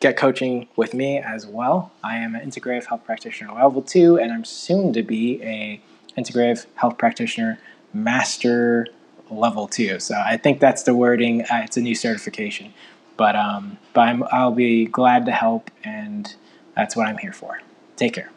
get 0.00 0.16
coaching 0.16 0.68
with 0.74 0.92
me 0.92 1.18
as 1.18 1.46
well. 1.46 1.92
I 2.02 2.18
am 2.18 2.34
an 2.34 2.48
integrative 2.48 2.86
health 2.86 3.04
practitioner 3.04 3.54
level 3.54 3.80
two, 3.80 4.18
and 4.18 4.32
I'm 4.32 4.44
soon 4.44 4.92
to 4.94 5.02
be 5.02 5.40
a 5.42 5.80
integrative 6.18 6.66
health 6.74 6.98
practitioner 6.98 7.60
master 7.94 8.88
level 9.38 9.68
two. 9.68 9.98
So 10.00 10.14
I 10.14 10.36
think 10.36 10.60
that's 10.60 10.82
the 10.82 10.94
wording. 10.94 11.42
Uh, 11.42 11.62
it's 11.64 11.76
a 11.76 11.80
new 11.80 11.94
certification, 11.94 12.72
but 13.16 13.36
um, 13.36 13.78
but 13.92 14.02
I'm, 14.02 14.24
I'll 14.30 14.52
be 14.52 14.86
glad 14.86 15.26
to 15.26 15.32
help, 15.32 15.70
and 15.84 16.34
that's 16.74 16.96
what 16.96 17.06
I'm 17.08 17.18
here 17.18 17.32
for. 17.32 17.60
Take 17.96 18.14
care. 18.14 18.30